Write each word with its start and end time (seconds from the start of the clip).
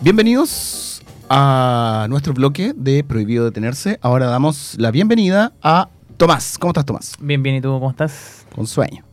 Bienvenidos 0.00 1.02
a 1.28 2.06
nuestro 2.08 2.32
bloque 2.32 2.72
de 2.74 3.04
Prohibido 3.04 3.44
Detenerse. 3.44 3.98
Ahora 4.02 4.26
damos 4.26 4.74
la 4.78 4.90
bienvenida 4.90 5.52
a 5.62 5.88
Tomás. 6.16 6.56
¿Cómo 6.58 6.70
estás, 6.70 6.84
Tomás? 6.86 7.12
Bien, 7.20 7.42
bien, 7.42 7.56
¿y 7.56 7.60
tú 7.60 7.68
cómo 7.68 7.90
estás? 7.90 8.46
Con 8.54 8.66
sueño. 8.66 9.04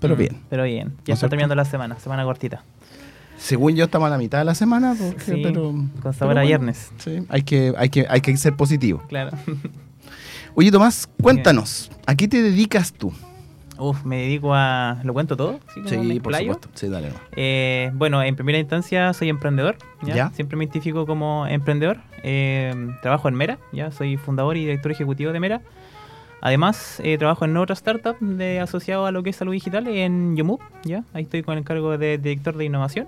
Pero 0.00 0.14
Mm, 0.14 0.18
bien. 0.18 0.40
Pero 0.50 0.64
bien. 0.64 0.88
¿No 0.88 0.94
Ya 1.04 1.14
es 1.14 1.18
está 1.18 1.28
terminando 1.28 1.54
la 1.54 1.64
semana, 1.64 1.98
semana 1.98 2.24
cortita. 2.24 2.62
Según 3.38 3.74
yo, 3.76 3.84
estamos 3.84 4.06
a 4.06 4.10
la 4.10 4.18
mitad 4.18 4.38
de 4.38 4.44
la 4.44 4.54
semana. 4.54 4.94
porque- 4.98 5.24
Sí, 5.24 5.40
pero, 5.42 5.62
con 5.70 5.88
pero 6.02 6.12
sabor 6.12 6.32
a 6.38 6.40
bueno, 6.42 6.46
viernes. 6.48 6.90
Sí, 6.98 7.24
hay 7.28 7.42
que, 7.42 7.72
hay, 7.76 7.88
que, 7.88 8.06
hay 8.08 8.20
que 8.20 8.36
ser 8.36 8.56
positivo. 8.56 9.02
Claro. 9.08 9.36
Oye, 10.54 10.70
Tomás, 10.70 11.08
cuéntanos. 11.22 11.90
¿A 12.06 12.14
qué 12.14 12.28
te 12.28 12.42
dedicas 12.42 12.92
tú? 12.92 13.12
Uf, 13.78 14.04
me 14.04 14.18
dedico 14.18 14.54
a... 14.54 15.00
¿Lo 15.02 15.12
cuento 15.12 15.36
todo? 15.36 15.58
¿Sí, 15.74 15.80
por 16.20 16.34
supuesto. 16.34 16.68
Sí, 16.74 16.88
dale. 16.88 17.08
no. 17.10 17.14
Eh, 17.36 17.90
bueno, 17.94 18.22
en 18.22 18.36
primera 18.36 18.58
instancia 18.58 19.12
soy 19.12 19.28
emprendedor. 19.28 19.76
¿ya? 20.02 20.14
Ya. 20.14 20.30
Siempre 20.30 20.56
me 20.56 20.64
identifico 20.64 21.06
como 21.06 21.46
emprendedor. 21.46 21.98
Eh, 22.22 22.72
trabajo 23.02 23.28
en 23.28 23.34
Mera, 23.34 23.58
ya 23.72 23.90
soy 23.90 24.16
fundador 24.16 24.56
y 24.56 24.60
director 24.60 24.92
ejecutivo 24.92 25.32
de 25.32 25.40
Mera. 25.40 25.60
Además, 26.40 27.00
eh, 27.02 27.16
trabajo 27.18 27.46
en 27.46 27.56
otra 27.56 27.72
startup 27.72 28.18
de, 28.20 28.60
asociado 28.60 29.06
a 29.06 29.10
lo 29.10 29.22
que 29.22 29.30
es 29.30 29.36
salud 29.36 29.52
digital 29.52 29.88
en 29.88 30.36
Yomub, 30.36 30.60
¿ya? 30.84 31.02
Ahí 31.14 31.22
estoy 31.22 31.42
con 31.42 31.56
el 31.56 31.64
cargo 31.64 31.96
de 31.96 32.18
director 32.18 32.56
de 32.56 32.66
innovación. 32.66 33.06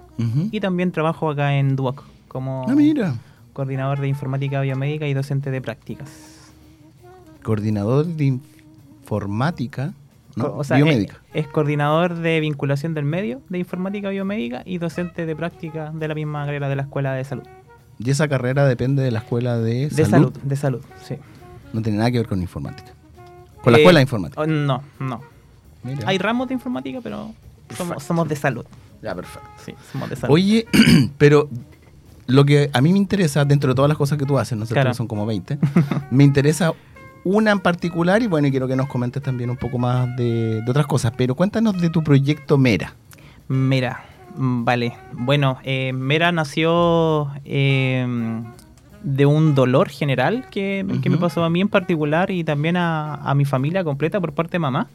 Y 0.51 0.61
también 0.61 0.91
trabajo 0.91 1.31
acá 1.31 1.55
en 1.57 1.77
Duoc 1.77 2.03
como 2.29 2.65
Ah, 2.69 2.75
mira. 2.75 3.15
coordinador 3.53 4.01
de 4.01 4.09
informática 4.09 4.61
biomédica 4.63 5.07
y 5.07 5.15
docente 5.15 5.51
de 5.51 5.61
prácticas. 5.61 6.51
Coordinador 7.43 8.07
de 8.07 8.25
informática. 8.25 9.93
No, 10.37 10.53
Co- 10.53 10.59
o 10.59 10.65
sea, 10.65 10.77
biomédica. 10.77 11.21
Es, 11.35 11.47
es 11.47 11.49
coordinador 11.53 12.15
de 12.15 12.41
vinculación 12.41 12.95
del 12.95 13.05
medio 13.05 13.41
de 13.49 13.59
informática 13.59 14.11
biomédica 14.11 14.63
y 14.65 14.79
docente 14.79 15.27
de 15.27 15.35
práctica 15.35 15.91
de 15.95 16.09
la 16.09 16.15
misma 16.15 16.45
carrera 16.45 16.69
de 16.69 16.77
la 16.77 16.83
Escuela 16.83 17.15
de 17.15 17.25
Salud. 17.25 17.45
Y 17.99 18.11
esa 18.11 18.29
carrera 18.29 18.67
depende 18.67 19.03
de 19.03 19.11
la 19.11 19.21
escuela 19.21 19.57
de, 19.59 19.89
De 19.89 20.05
salud, 20.05 20.33
de 20.43 20.57
salud, 20.57 20.83
sí. 21.03 21.15
No 21.73 21.81
tiene 21.83 21.99
nada 21.99 22.11
que 22.11 22.19
ver 22.19 22.29
con 22.29 22.41
informática. 22.43 22.93
Con 23.63 23.73
la 23.73 23.79
Eh, 23.79 23.83
escuela 23.83 23.99
de 23.99 24.03
informática. 24.03 24.41
oh, 24.43 24.47
no, 24.47 24.83
no. 25.01 25.23
Mira. 25.83 26.07
Hay 26.09 26.19
ramos 26.19 26.49
de 26.49 26.55
informática, 26.55 27.01
pero 27.03 27.33
somos 27.99 28.29
de 28.29 28.37
salud. 28.37 28.67
Ya, 29.03 29.15
perfecto. 29.15 29.49
Sí, 29.65 29.73
somos 29.91 30.11
de 30.11 30.17
salud. 30.17 30.35
Oye, 30.35 30.67
pero 31.19 31.49
lo 32.27 32.45
que 32.45 32.69
a 32.75 32.81
mí 32.83 32.93
me 32.93 32.99
interesa, 32.99 33.45
dentro 33.47 33.71
de 33.71 33.75
todas 33.75 33.89
las 33.89 33.97
cosas 33.97 34.19
que 34.19 34.27
tú 34.27 34.39
haces, 34.39 34.59
no 34.59 34.67
sé, 34.67 34.75
Claro. 34.75 34.93
son 34.95 35.07
como 35.07 35.25
20, 35.25 35.59
me 36.11 36.25
interesa 36.25 36.73
una 37.27 37.51
en 37.51 37.59
particular 37.59 38.23
y 38.23 38.29
bueno, 38.29 38.47
y 38.47 38.53
quiero 38.53 38.69
que 38.69 38.77
nos 38.77 38.87
comentes 38.87 39.21
también 39.21 39.51
un 39.51 39.57
poco 39.57 39.79
más 39.79 40.15
de, 40.17 40.63
de 40.63 40.71
otras 40.71 40.87
cosas, 40.87 41.13
pero 41.17 41.35
cuéntanos 41.35 41.81
de 41.81 41.91
tu 41.91 42.05
proyecto 42.05 42.57
Mera. 42.57 42.95
Mira, 43.49 44.05
mm, 44.37 44.65
vale. 44.65 44.93
Bueno, 45.13 45.59
eh, 45.65 45.93
Mera 45.93 46.31
nació 46.31 47.29
eh, 47.45 48.07
de 49.03 49.27
un 49.27 49.57
dolor 49.57 49.89
general 49.89 50.47
que, 50.51 50.87
que 51.03 51.11
me 51.11 51.17
pasó 51.17 51.43
a 51.43 51.51
mí 51.51 51.61
en 51.61 51.69
particular 51.69 52.31
y 52.31 52.45
también 52.45 52.77
a, 52.77 53.17
a 53.17 53.35
mi 53.35 53.45
familia 53.45 53.83
completa 53.83 54.21
por 54.21 54.33
parte 54.33 54.53
de 54.53 54.59
mamá. 54.61 54.87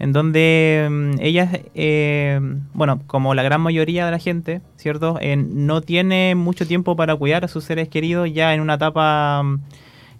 En 0.00 0.12
donde 0.12 0.88
mm, 0.90 1.20
ella, 1.20 1.48
eh, 1.76 2.40
bueno, 2.74 3.00
como 3.06 3.34
la 3.34 3.44
gran 3.44 3.60
mayoría 3.60 4.04
de 4.04 4.10
la 4.10 4.18
gente, 4.18 4.62
¿cierto? 4.76 5.16
Eh, 5.20 5.36
no 5.36 5.80
tiene 5.80 6.34
mucho 6.34 6.66
tiempo 6.66 6.96
para 6.96 7.14
cuidar 7.14 7.44
a 7.44 7.48
sus 7.48 7.62
seres 7.62 7.88
queridos 7.88 8.32
ya 8.32 8.52
en 8.52 8.60
una 8.60 8.74
etapa 8.74 9.44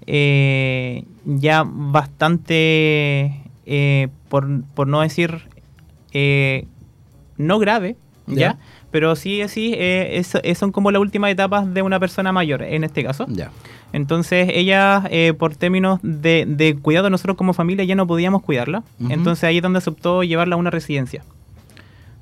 eh, 0.06 1.04
ya 1.24 1.64
bastante, 1.66 3.42
eh, 3.66 4.08
por, 4.28 4.62
por 4.74 4.88
no 4.88 5.00
decir 5.00 5.42
eh, 6.12 6.66
no 7.36 7.58
grave, 7.58 7.96
¿ya? 8.26 8.58
Pero 8.90 9.16
sí, 9.16 9.40
sí, 9.48 9.74
eh, 9.76 10.18
es- 10.18 10.58
son 10.58 10.70
como 10.72 10.90
las 10.90 11.00
últimas 11.00 11.30
etapas 11.30 11.72
de 11.72 11.80
una 11.82 11.98
persona 11.98 12.30
mayor, 12.32 12.62
en 12.62 12.84
este 12.84 13.02
caso. 13.02 13.26
Ya. 13.28 13.50
Entonces 13.94 14.50
ella, 14.52 15.04
eh, 15.10 15.32
por 15.38 15.56
términos 15.56 15.98
de, 16.02 16.44
de 16.46 16.76
cuidado, 16.76 17.08
nosotros 17.10 17.36
como 17.36 17.52
familia 17.54 17.84
ya 17.84 17.94
no 17.94 18.06
podíamos 18.06 18.42
cuidarla. 18.42 18.82
Entonces 19.08 19.44
ahí 19.44 19.56
es 19.58 19.62
donde 19.62 19.80
se 19.80 19.90
optó 19.90 20.22
llevarla 20.24 20.54
a 20.56 20.58
una 20.58 20.70
residencia 20.70 21.22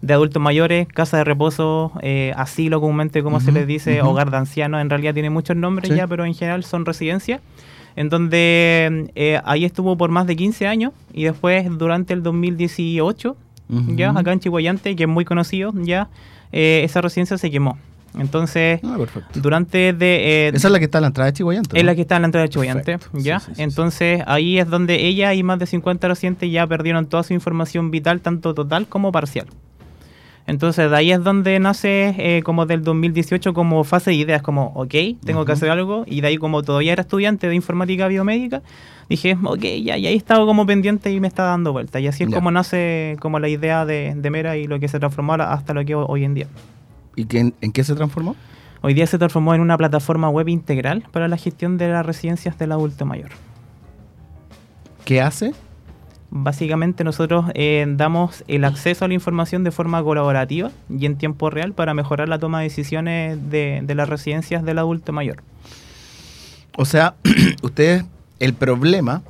de 0.02 0.14
adultos 0.14 0.40
mayores, 0.42 0.88
casa 0.88 1.18
de 1.18 1.24
reposo, 1.24 1.92
eh, 2.02 2.32
asilo 2.36 2.80
comúnmente 2.80 3.22
como 3.22 3.38
se 3.40 3.52
les 3.52 3.66
dice, 3.66 4.00
hogar 4.02 4.30
de 4.30 4.38
ancianos, 4.38 4.80
en 4.80 4.88
realidad 4.90 5.12
tiene 5.14 5.28
muchos 5.30 5.56
nombres 5.56 5.90
Sí. 5.90 5.96
ya, 5.96 6.06
pero 6.06 6.24
en 6.24 6.34
general 6.34 6.64
son 6.64 6.86
residencias, 6.86 7.40
en 7.96 8.08
donde 8.08 9.10
eh, 9.14 9.40
ahí 9.44 9.64
estuvo 9.64 9.96
por 9.96 10.10
más 10.10 10.26
de 10.26 10.36
15 10.36 10.66
años 10.66 10.92
y 11.12 11.24
después 11.24 11.66
durante 11.76 12.14
el 12.14 12.22
2018, 12.22 13.36
Ujú. 13.68 13.94
ya 13.96 14.10
acá 14.10 14.32
en 14.32 14.40
Chihuayante, 14.40 14.96
que 14.96 15.02
es 15.04 15.08
muy 15.08 15.24
conocido, 15.24 15.72
ya 15.76 16.08
eh, 16.52 16.82
esa 16.84 17.00
residencia 17.00 17.36
se 17.38 17.50
quemó. 17.50 17.78
Entonces, 18.18 18.80
Ah, 18.82 18.96
durante 19.34 19.92
de... 19.92 20.48
eh, 20.48 20.52
Esa 20.52 20.66
es 20.66 20.72
la 20.72 20.78
que 20.80 20.86
está 20.86 20.98
a 20.98 21.00
la 21.02 21.06
entrada 21.08 21.30
de 21.30 21.36
Chihuayante. 21.36 21.76
es 21.78 21.84
¿no? 21.84 21.86
la 21.86 21.94
que 21.94 22.00
está 22.00 22.16
en 22.16 22.22
la 22.22 22.26
entrada 22.26 22.42
de 22.44 22.48
Chihuayante. 22.48 22.98
¿ya? 23.14 23.38
Sí, 23.38 23.46
sí, 23.50 23.52
sí, 23.54 23.62
Entonces 23.62 24.22
ahí 24.26 24.58
es 24.58 24.68
donde 24.68 25.06
ella 25.06 25.32
y 25.34 25.42
más 25.44 25.60
de 25.60 25.66
50 25.66 26.08
residentes 26.08 26.50
ya 26.50 26.66
perdieron 26.66 27.06
toda 27.06 27.22
su 27.22 27.34
información 27.34 27.90
vital, 27.92 28.20
tanto 28.20 28.52
total 28.54 28.86
como 28.88 29.12
parcial. 29.12 29.46
Entonces 30.50 30.90
de 30.90 30.96
ahí 30.96 31.12
es 31.12 31.22
donde 31.22 31.58
nace 31.60 32.14
eh, 32.18 32.42
como 32.42 32.66
del 32.66 32.82
2018 32.82 33.54
como 33.54 33.84
fase 33.84 34.10
de 34.10 34.16
ideas, 34.16 34.42
como, 34.42 34.72
ok, 34.74 34.92
tengo 35.24 35.44
que 35.44 35.52
hacer 35.52 35.70
algo, 35.70 36.02
y 36.08 36.20
de 36.22 36.26
ahí 36.26 36.38
como 36.38 36.62
todavía 36.64 36.92
era 36.92 37.02
estudiante 37.02 37.48
de 37.48 37.54
informática 37.54 38.08
biomédica, 38.08 38.60
dije, 39.08 39.36
ok, 39.42 39.62
ya, 39.82 39.96
y 39.96 40.06
ahí 40.08 40.16
estaba 40.16 40.44
como 40.44 40.66
pendiente 40.66 41.12
y 41.12 41.20
me 41.20 41.28
está 41.28 41.44
dando 41.44 41.72
vuelta. 41.72 42.00
Y 42.00 42.08
así 42.08 42.24
es 42.24 42.30
Ya. 42.30 42.34
como 42.36 42.50
nace 42.50 43.16
como 43.20 43.38
la 43.38 43.48
idea 43.48 43.86
de, 43.86 44.12
de 44.16 44.30
Mera 44.30 44.56
y 44.56 44.66
lo 44.66 44.80
que 44.80 44.88
se 44.88 44.98
transformó 44.98 45.34
hasta 45.34 45.72
lo 45.72 45.84
que 45.84 45.94
ho- 45.94 46.06
hoy 46.06 46.24
en 46.24 46.34
día. 46.34 46.46
¿Y 47.14 47.26
qué- 47.26 47.38
en, 47.38 47.54
en 47.60 47.70
qué 47.70 47.84
se 47.84 47.94
transformó? 47.94 48.34
Hoy 48.82 48.94
día 48.94 49.06
se 49.06 49.18
transformó 49.18 49.54
en 49.54 49.60
una 49.60 49.76
plataforma 49.78 50.30
web 50.30 50.48
integral 50.48 51.04
para 51.12 51.28
la 51.28 51.36
gestión 51.36 51.78
de 51.78 51.88
las 51.90 52.04
residencias 52.04 52.58
del 52.58 52.72
adulto 52.72 53.06
mayor. 53.06 53.30
¿Qué 55.04 55.20
hace? 55.20 55.52
Básicamente 56.32 57.02
nosotros 57.02 57.46
eh, 57.54 57.84
damos 57.88 58.44
el 58.46 58.64
acceso 58.64 59.04
a 59.04 59.08
la 59.08 59.14
información 59.14 59.64
de 59.64 59.72
forma 59.72 60.02
colaborativa 60.02 60.70
y 60.88 61.06
en 61.06 61.16
tiempo 61.16 61.50
real 61.50 61.72
para 61.72 61.92
mejorar 61.92 62.28
la 62.28 62.38
toma 62.38 62.58
de 62.60 62.64
decisiones 62.64 63.50
de, 63.50 63.80
de 63.82 63.94
las 63.96 64.08
residencias 64.08 64.64
del 64.64 64.78
adulto 64.78 65.12
mayor. 65.12 65.42
O 66.76 66.84
sea, 66.84 67.14
ustedes, 67.62 68.04
el 68.38 68.54
problema 68.54 69.22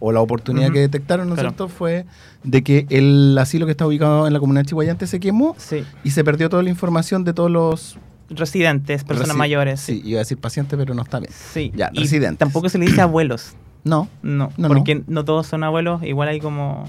o 0.00 0.10
la 0.12 0.20
oportunidad 0.20 0.72
que 0.72 0.78
detectaron, 0.78 1.28
¿no 1.28 1.34
es 1.34 1.40
Claro. 1.40 1.50
cierto?, 1.50 1.68
fue 1.68 2.06
de 2.44 2.62
que 2.62 2.86
el 2.88 3.36
asilo 3.38 3.66
que 3.66 3.72
está 3.72 3.86
ubicado 3.86 4.26
en 4.26 4.32
la 4.32 4.40
comunidad 4.40 4.62
de 4.62 4.68
Chihuayante 4.68 5.06
se 5.06 5.20
quemó 5.20 5.54
Sí. 5.58 5.84
y 6.04 6.12
se 6.12 6.24
perdió 6.24 6.48
toda 6.48 6.62
la 6.62 6.70
información 6.70 7.24
de 7.24 7.34
todos 7.34 7.50
los... 7.50 7.98
Residentes, 8.30 9.04
personas 9.04 9.34
resi- 9.34 9.38
mayores. 9.38 9.80
Sí, 9.80 10.00
iba 10.04 10.18
a 10.18 10.22
decir 10.22 10.38
pacientes, 10.38 10.78
pero 10.78 10.94
no 10.94 11.02
está 11.02 11.18
bien. 11.18 11.32
Sí. 11.32 11.72
Ya, 11.74 11.90
y 11.92 12.00
residentes. 12.00 12.38
tampoco 12.38 12.68
se 12.68 12.78
le 12.78 12.86
dice 12.86 13.00
abuelos. 13.00 13.54
No, 13.84 14.08
No, 14.22 14.50
No, 14.56 14.68
porque 14.68 15.02
no. 15.06 15.24
todos 15.24 15.46
son 15.46 15.64
abuelos. 15.64 16.02
Igual 16.02 16.28
hay 16.28 16.40
como, 16.40 16.84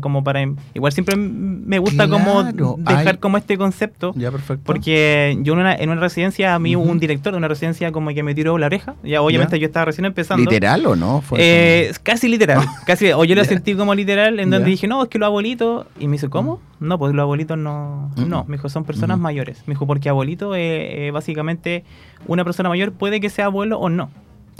como 0.00 0.22
para... 0.24 0.40
Igual 0.74 0.92
siempre 0.92 1.16
me 1.16 1.78
gusta 1.80 2.08
como 2.08 2.44
dejar 2.44 3.08
hay- 3.08 3.16
como 3.18 3.36
este 3.36 3.58
concepto. 3.58 4.12
ya 4.16 4.30
perfecto. 4.30 4.62
Porque 4.64 5.36
yo 5.42 5.52
en 5.54 5.58
una, 5.60 5.74
en 5.74 5.90
una 5.90 6.00
residencia, 6.00 6.54
a 6.54 6.58
mí 6.60 6.76
Ujú. 6.76 6.88
un 6.90 6.98
director 7.00 7.32
de 7.32 7.38
una 7.38 7.48
residencia 7.48 7.90
como 7.92 8.10
que 8.10 8.22
me 8.22 8.34
tiró 8.34 8.56
la 8.58 8.66
oreja. 8.66 8.94
Ya 9.02 9.20
obviamente 9.20 9.56
Ya. 9.58 9.62
yo 9.62 9.66
estaba 9.66 9.86
recién 9.86 10.04
empezando. 10.04 10.48
¿Literal 10.48 10.86
o 10.86 10.94
no? 10.96 11.20
Fue 11.22 11.38
Eh, 11.40 11.92
casi 12.04 12.28
literal. 12.28 12.60
casi, 12.86 13.10
o 13.12 13.24
yo 13.24 13.34
lo 13.34 13.44
sentí 13.44 13.74
como 13.74 13.94
literal, 13.94 14.38
en 14.40 14.50
donde 14.50 14.66
Ya. 14.66 14.70
dije, 14.70 14.86
no, 14.88 15.02
es 15.02 15.08
que 15.08 15.18
los 15.18 15.26
abuelitos. 15.26 15.86
Y 15.98 16.06
me 16.06 16.12
dice, 16.12 16.28
¿cómo? 16.28 16.60
No, 16.78 16.96
pues 16.98 17.12
los 17.12 17.22
abuelitos 17.24 17.58
no. 17.58 18.10
No, 18.28 18.44
me 18.48 18.56
dijo, 18.56 18.68
son 18.68 18.84
personas 18.84 19.18
mayores. 19.18 19.62
Me 19.66 19.74
dijo, 19.74 19.86
porque 19.88 20.08
abuelito, 20.08 20.54
eh, 20.54 21.08
eh, 21.08 21.10
básicamente, 21.10 21.84
una 22.28 22.44
persona 22.44 22.68
mayor 22.68 22.92
puede 22.92 23.20
que 23.20 23.28
sea 23.28 23.46
abuelo 23.46 23.78
o 23.78 23.88
no. 23.88 24.08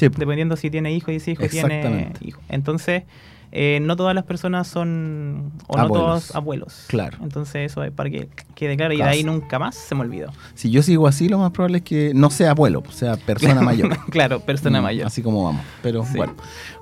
Sí. 0.00 0.09
Dependiendo 0.16 0.56
si 0.56 0.71
tiene 0.71 0.93
hijos 0.93 1.15
y 1.15 1.21
si 1.21 1.33
hijo 1.33 1.47
tiene 1.49 2.12
hijos. 2.21 2.43
Entonces, 2.49 3.05
eh, 3.52 3.81
no 3.82 3.97
todas 3.97 4.14
las 4.14 4.23
personas 4.23 4.69
son. 4.69 5.50
O 5.67 5.76
no 5.76 5.82
Abuelos. 5.82 6.06
todos 6.06 6.37
abuelos. 6.37 6.85
Claro. 6.87 7.19
Entonces, 7.20 7.69
eso 7.69 7.82
es 7.82 7.91
para 7.91 8.08
que 8.08 8.29
quede 8.55 8.76
claro. 8.76 8.94
Y 8.94 8.99
de 8.99 9.02
ahí 9.02 9.25
nunca 9.25 9.58
más 9.58 9.75
se 9.75 9.97
me 9.97 10.02
olvidó. 10.02 10.31
Si 10.55 10.70
yo 10.70 10.82
sigo 10.85 11.08
así, 11.08 11.29
lo 11.29 11.38
más 11.41 11.50
probable 11.50 11.79
es 11.79 11.82
que 11.85 12.12
no 12.14 12.31
sea 12.31 12.52
abuelo, 12.52 12.85
sea 12.91 13.17
persona 13.17 13.61
mayor. 13.61 13.99
claro, 14.11 14.38
persona 14.38 14.81
Mm, 14.81 14.85
mayor. 14.85 15.06
Así 15.08 15.20
como 15.20 15.43
vamos. 15.47 15.62
Pero 15.82 16.05
Sí. 16.05 16.17
bueno. 16.17 16.35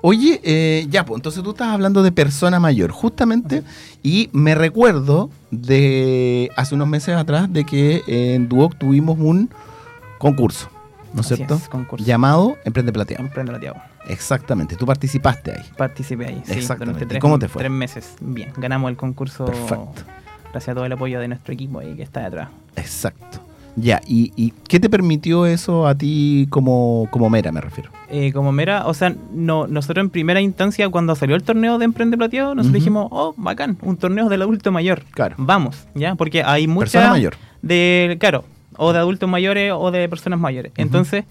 Oye, 0.03 0.41
eh, 0.45 0.87
ya, 0.91 1.07
pues 1.07 1.17
entonces 1.19 1.43
tú 1.43 1.51
estás 1.53 1.69
hablando 1.69 2.03
de 2.03 2.13
persona 2.13 2.61
mayor, 2.61 2.91
justamente, 2.91 3.63
y 4.03 4.29
me 4.33 4.55
recuerdo 4.55 5.31
de 5.51 6.51
hace 6.55 6.75
unos 6.75 6.87
meses 6.89 7.17
atrás 7.17 7.51
de 7.51 7.65
que 7.65 8.03
en 8.07 8.47
Duoc 8.51 8.77
tuvimos 8.77 9.19
un 9.19 9.49
concurso, 10.19 10.69
¿no 11.13 11.21
es 11.21 11.27
Así 11.27 11.37
cierto? 11.37 11.55
es. 11.99 12.05
Llamado 12.05 12.57
Emprende 12.65 12.93
Plateado. 12.93 13.25
Emprende 13.25 13.53
la 13.53 13.61
Tiago. 13.61 13.79
Exactamente, 14.09 14.77
tú 14.77 14.87
participaste 14.87 15.53
ahí. 15.53 15.63
Participé 15.77 16.27
ahí. 16.27 16.43
Sí, 16.45 16.53
Exactamente. 16.55 17.07
tres, 17.07 17.21
¿Cómo 17.21 17.39
te 17.39 17.49
fue? 17.49 17.61
Tres 17.61 17.71
meses. 17.73 18.15
Bien. 18.21 18.53
Ganamos 18.57 18.91
el 18.91 18.97
concurso. 18.97 19.45
Perfecto. 19.47 20.03
Gracias 20.51 20.69
a 20.69 20.75
todo 20.75 20.87
el 20.87 20.93
apoyo 20.93 21.21
de 21.21 21.29
nuestro 21.29 21.53
equipo 21.53 21.81
ahí 21.81 21.95
que 21.95 22.03
está 22.03 22.21
detrás. 22.21 22.49
Exacto. 22.77 23.41
Ya, 23.77 24.01
¿y, 24.07 24.33
y 24.35 24.53
qué 24.67 24.81
te 24.81 24.91
permitió 24.91 25.47
eso 25.47 25.87
a 25.87 25.95
ti 25.95 26.49
como, 26.51 27.07
como 27.13 27.31
mera, 27.31 27.53
me 27.53 27.61
refiero? 27.61 27.91
Eh, 28.11 28.33
como 28.33 28.51
mera, 28.51 28.87
o 28.87 28.95
sea, 28.95 29.15
no, 29.33 29.69
nosotros 29.69 30.03
en 30.03 30.11
primera 30.11 30.41
instancia, 30.41 30.89
cuando 30.89 31.15
salió 31.15 31.37
el 31.37 31.45
torneo 31.45 31.79
de 31.79 31.85
Emprende 31.85 32.17
Plateado, 32.17 32.57
nosotros 32.57 32.75
dijimos, 32.75 33.07
oh, 33.13 33.35
bacán, 33.37 33.79
un 33.83 33.97
torneo 33.97 34.29
del 34.29 34.43
adulto 34.43 34.73
mayor. 34.73 35.05
Claro. 35.13 35.37
Vamos, 35.39 35.87
¿ya? 35.95 36.17
Porque 36.17 36.43
hay 36.43 36.67
mucha. 36.67 36.85
Persona 36.93 37.11
mayor. 37.11 37.35
De, 37.63 38.17
claro, 38.19 38.45
o 38.79 38.93
de 38.95 38.99
adultos 38.99 39.29
mayores 39.29 39.73
o 39.77 39.91
de 39.91 40.09
personas 40.09 40.41
mayores. 40.41 40.73
Entonces, 40.77 41.25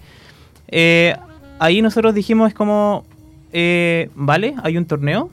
eh, 0.68 1.16
ahí 1.58 1.82
nosotros 1.82 2.14
dijimos 2.14 2.48
es 2.48 2.54
como, 2.54 3.04
eh, 3.52 4.10
vale, 4.14 4.54
hay 4.62 4.76
un 4.76 4.84
torneo, 4.84 5.30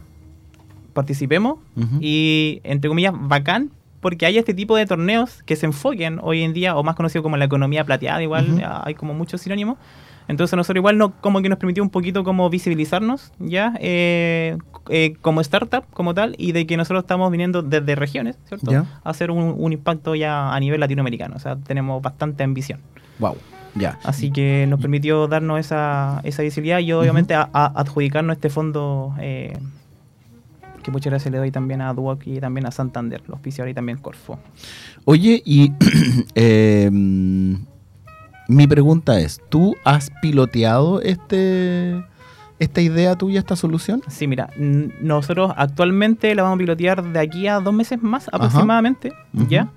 participemos 0.93 1.59
Ujú. 1.75 1.97
y, 2.01 2.61
entre 2.63 2.89
comillas, 2.89 3.13
bacán, 3.15 3.69
porque 4.01 4.25
hay 4.25 4.37
este 4.37 4.53
tipo 4.53 4.75
de 4.75 4.85
torneos 4.85 5.43
que 5.43 5.55
se 5.55 5.65
enfoquen 5.65 6.19
hoy 6.21 6.41
en 6.43 6.53
día, 6.53 6.75
o 6.75 6.83
más 6.83 6.95
conocido 6.95 7.21
como 7.21 7.37
la 7.37 7.45
economía 7.45 7.83
plateada, 7.83 8.23
igual 8.23 8.53
Ujú. 8.53 8.61
hay 8.63 8.95
como 8.95 9.13
muchos 9.13 9.41
sinónimos. 9.41 9.77
Entonces 10.27 10.55
nosotros 10.57 10.79
igual 10.81 10.97
no, 10.97 11.11
como 11.21 11.41
que 11.41 11.49
nos 11.49 11.57
permitió 11.59 11.83
un 11.83 11.89
poquito 11.89 12.23
como 12.23 12.49
visibilizarnos 12.49 13.31
ya 13.39 13.73
eh, 13.79 14.57
eh, 14.89 15.13
como 15.21 15.41
startup 15.41 15.83
como 15.93 16.13
tal 16.13 16.35
y 16.37 16.51
de 16.51 16.65
que 16.65 16.77
nosotros 16.77 17.03
estamos 17.03 17.31
viniendo 17.31 17.61
desde 17.61 17.95
regiones, 17.95 18.37
¿cierto? 18.47 18.71
A 19.03 19.09
hacer 19.09 19.31
un, 19.31 19.53
un 19.57 19.73
impacto 19.73 20.15
ya 20.15 20.53
a 20.53 20.59
nivel 20.59 20.79
latinoamericano. 20.79 21.35
O 21.35 21.39
sea, 21.39 21.55
tenemos 21.55 22.01
bastante 22.01 22.43
ambición. 22.43 22.79
Wow. 23.19 23.35
Ya. 23.75 23.99
Así 24.03 24.31
que 24.31 24.65
nos 24.69 24.79
permitió 24.79 25.27
darnos 25.27 25.59
esa, 25.59 26.21
esa 26.23 26.41
visibilidad 26.43 26.79
y 26.79 26.91
obviamente 26.93 27.33
a- 27.35 27.49
a 27.51 27.65
adjudicarnos 27.81 28.37
este 28.37 28.49
fondo 28.49 29.13
eh, 29.19 29.53
que 30.81 30.91
muchas 30.91 31.11
gracias 31.11 31.31
le 31.31 31.39
doy 31.39 31.51
también 31.51 31.81
a 31.81 31.93
Duoc 31.93 32.25
y 32.27 32.39
también 32.39 32.65
a 32.67 32.71
Santander, 32.71 33.19
los 33.21 33.31
auspiciadores 33.31 33.71
y 33.71 33.75
también 33.75 33.97
Corfo. 33.97 34.39
Oye, 35.03 35.41
y 35.45 35.71
eh, 36.35 36.89
mi 38.47 38.67
pregunta 38.67 39.19
es, 39.19 39.41
¿tú 39.49 39.75
has 39.83 40.11
piloteado 40.21 41.01
este 41.01 42.03
esta 42.57 42.81
idea 42.81 43.15
tuya, 43.15 43.39
esta 43.39 43.55
solución? 43.55 44.01
Sí, 44.07 44.27
mira, 44.27 44.49
nosotros 44.57 45.51
actualmente 45.57 46.33
la 46.35 46.43
vamos 46.43 46.55
a 46.55 46.59
pilotear 46.59 47.03
de 47.03 47.19
aquí 47.19 47.47
a 47.47 47.59
dos 47.59 47.73
meses 47.73 48.01
más 48.01 48.29
aproximadamente. 48.31 49.11
¿ya? 49.49 49.69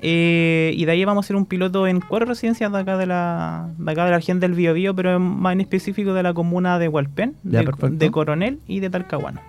Eh, 0.00 0.72
y 0.74 0.84
de 0.84 0.92
ahí 0.92 1.04
vamos 1.04 1.24
a 1.24 1.26
hacer 1.26 1.36
un 1.36 1.46
piloto 1.46 1.86
en 1.86 2.00
cuatro 2.00 2.26
residencias 2.26 2.72
de 2.72 2.78
acá 2.78 2.96
de 2.96 3.06
la, 3.06 3.68
de 3.78 3.92
acá 3.92 4.04
de 4.04 4.10
la 4.10 4.16
región 4.16 4.40
del 4.40 4.54
Biobío, 4.54 4.94
pero 4.96 5.20
más 5.20 5.52
en 5.52 5.60
específico 5.60 6.12
de 6.14 6.22
la 6.22 6.34
comuna 6.34 6.78
de 6.78 6.88
Hualpén, 6.88 7.36
Ya, 7.44 7.62
de, 7.62 7.90
de 7.90 8.10
Coronel 8.10 8.58
y 8.66 8.80
de 8.80 8.90
Talcahuano. 8.90 9.40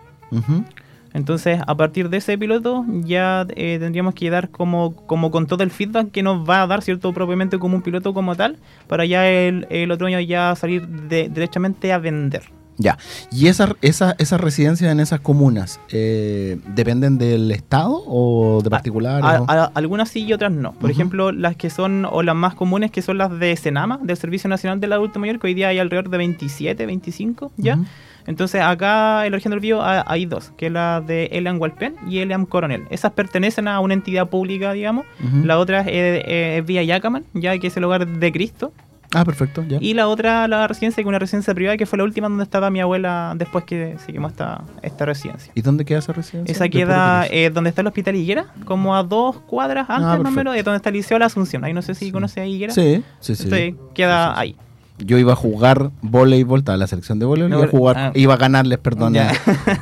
Entonces, 1.13 1.59
a 1.65 1.75
partir 1.77 2.09
de 2.09 2.17
ese 2.17 2.37
piloto, 2.37 2.85
ya 3.03 3.45
eh, 3.55 3.77
tendríamos 3.79 4.15
que 4.15 4.29
dar 4.29 4.49
como, 4.49 4.95
como 5.05 5.29
con 5.31 5.45
todo 5.47 5.63
el 5.63 5.69
feedback 5.71 6.11
que 6.11 6.23
nos 6.23 6.47
va 6.49 6.63
a 6.63 6.67
dar, 6.67 6.81
¿cierto? 6.81 7.13
Propiamente 7.13 7.59
como 7.59 7.75
un 7.75 7.81
piloto 7.83 8.13
como 8.13 8.35
tal, 8.35 8.57
para 8.87 9.05
ya 9.05 9.29
el, 9.29 9.67
el 9.69 9.91
otro 9.91 10.07
año 10.07 10.19
ya 10.19 10.55
salir 10.55 10.87
de- 10.87 11.29
derechamente 11.29 11.93
a 11.93 11.99
vender. 11.99 12.43
Ya. 12.79 12.97
¿Y 13.31 13.49
esas 13.49 13.75
esa, 13.83 14.15
esas 14.17 14.41
residencias 14.41 14.91
en 14.91 14.99
esas 14.99 15.19
comunas 15.19 15.79
eh, 15.91 16.57
dependen 16.73 17.19
del 17.19 17.51
Estado 17.51 18.03
o 18.07 18.61
de 18.63 18.69
particulares? 18.71 19.23
A- 19.23 19.41
o- 19.43 19.45
a- 19.47 19.71
algunas 19.75 20.09
sí 20.09 20.23
y 20.25 20.33
otras 20.33 20.51
no. 20.51 20.71
Por 20.73 20.89
ejemplo, 20.89 21.31
las 21.31 21.55
que 21.55 21.69
son, 21.69 22.05
o 22.09 22.23
las 22.23 22.35
más 22.35 22.55
comunes, 22.55 22.89
que 22.89 23.03
son 23.03 23.19
las 23.19 23.29
de 23.37 23.55
Senama, 23.57 23.99
del 24.01 24.17
Servicio 24.17 24.49
Nacional 24.49 24.79
del 24.79 24.91
Adulto 24.93 25.19
Mayor, 25.19 25.37
que 25.39 25.45
hoy 25.45 25.53
día 25.53 25.67
hay 25.67 25.77
alrededor 25.77 26.09
de 26.09 26.17
27, 26.17 26.87
25, 26.87 27.51
¿ya? 27.57 27.75
Ujú. 27.75 27.85
Entonces, 28.27 28.61
acá 28.61 29.25
en 29.25 29.31
la 29.31 29.37
región 29.37 29.51
del 29.51 29.59
Bío 29.59 29.81
ha- 29.81 30.03
hay 30.07 30.25
dos, 30.25 30.51
que 30.57 30.67
es 30.67 30.71
la 30.71 31.01
de 31.01 31.25
Elian 31.33 31.59
Hualpén 31.59 31.95
y 32.07 32.19
Elian 32.19 32.45
Coronel. 32.45 32.83
Esas 32.89 33.11
pertenecen 33.11 33.67
a 33.67 33.79
una 33.79 33.93
entidad 33.93 34.27
pública, 34.29 34.73
digamos. 34.73 35.05
La 35.43 35.59
otra 35.59 35.81
es, 35.81 35.87
eh, 35.89 36.57
es 36.59 36.65
Villa 36.65 36.83
Yacaman, 36.83 37.25
ya 37.33 37.57
que 37.57 37.67
es 37.67 37.77
el 37.77 37.83
hogar 37.83 38.07
de 38.07 38.31
Cristo. 38.31 38.71
Ah, 39.15 39.23
perfecto, 39.25 39.63
ya. 39.67 39.77
Y 39.79 39.93
la 39.93 40.07
otra, 40.07 40.47
la 40.47 40.67
residencia, 40.67 40.95
que 40.95 41.01
es 41.01 41.07
una 41.07 41.19
residencia 41.19 41.53
privada, 41.53 41.77
que 41.77 41.85
fue 41.85 41.97
la 41.99 42.03
última 42.03 42.27
donde 42.29 42.43
estaba 42.45 42.71
mi 42.71 42.79
abuela 42.79 43.33
después 43.37 43.63
que 43.63 43.95
seguimos 44.03 44.31
esta, 44.31 44.63
esta 44.81 45.05
residencia. 45.05 45.51
¿Y 45.53 45.61
dónde 45.61 45.85
queda 45.85 45.99
esa 45.99 46.13
residencia? 46.13 46.51
Esa 46.51 46.67
queda 46.67 47.27
eh, 47.29 47.51
donde 47.53 47.69
está 47.69 47.81
el 47.81 47.87
hospital 47.87 48.15
Higuera, 48.15 48.47
como 48.65 48.95
a 48.95 49.03
dos 49.03 49.35
cuadras 49.41 49.87
antes 49.87 50.19
más 50.23 50.31
o 50.33 50.35
menos 50.35 50.55
de 50.55 50.63
donde 50.63 50.77
está 50.77 50.89
el 50.89 50.95
Liceo 50.95 51.15
de 51.15 51.19
la 51.19 51.25
Asunción. 51.27 51.63
Ahí 51.63 51.73
no 51.73 51.83
sé 51.83 51.93
si 51.93 52.05
Sí. 52.05 52.11
conoce 52.11 52.41
a 52.41 52.47
Higuera. 52.47 52.73
Sí, 52.73 53.03
sí, 53.19 53.35
sí. 53.35 53.43
Entonces, 53.43 53.75
queda 53.93 54.29
Sí, 54.29 54.31
sí, 54.31 54.33
sí. 54.33 54.39
ahí. 54.41 54.55
Yo 54.99 55.17
iba 55.17 55.33
a 55.33 55.35
jugar 55.35 55.89
voleibol, 56.01 56.59
estaba 56.59 56.77
la 56.77 56.87
selección 56.87 57.19
de 57.19 57.25
voleibol, 57.25 57.49
No, 57.49 57.57
iba 57.57 57.65
a 57.65 57.69
jugar, 57.69 57.97
ah. 57.97 58.11
iba 58.15 58.33
a 58.35 58.37
ganarles, 58.37 58.77
perdón, 58.79 59.17
a, 59.17 59.31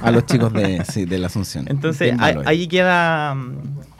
a 0.01 0.11
los 0.11 0.25
chicos 0.25 0.53
de, 0.53 0.83
sí, 0.85 1.05
de 1.05 1.19
la 1.19 1.27
Asunción. 1.27 1.65
Entonces, 1.69 2.13
ahí, 2.19 2.67
queda. 2.67 3.35
mm, 3.35 3.51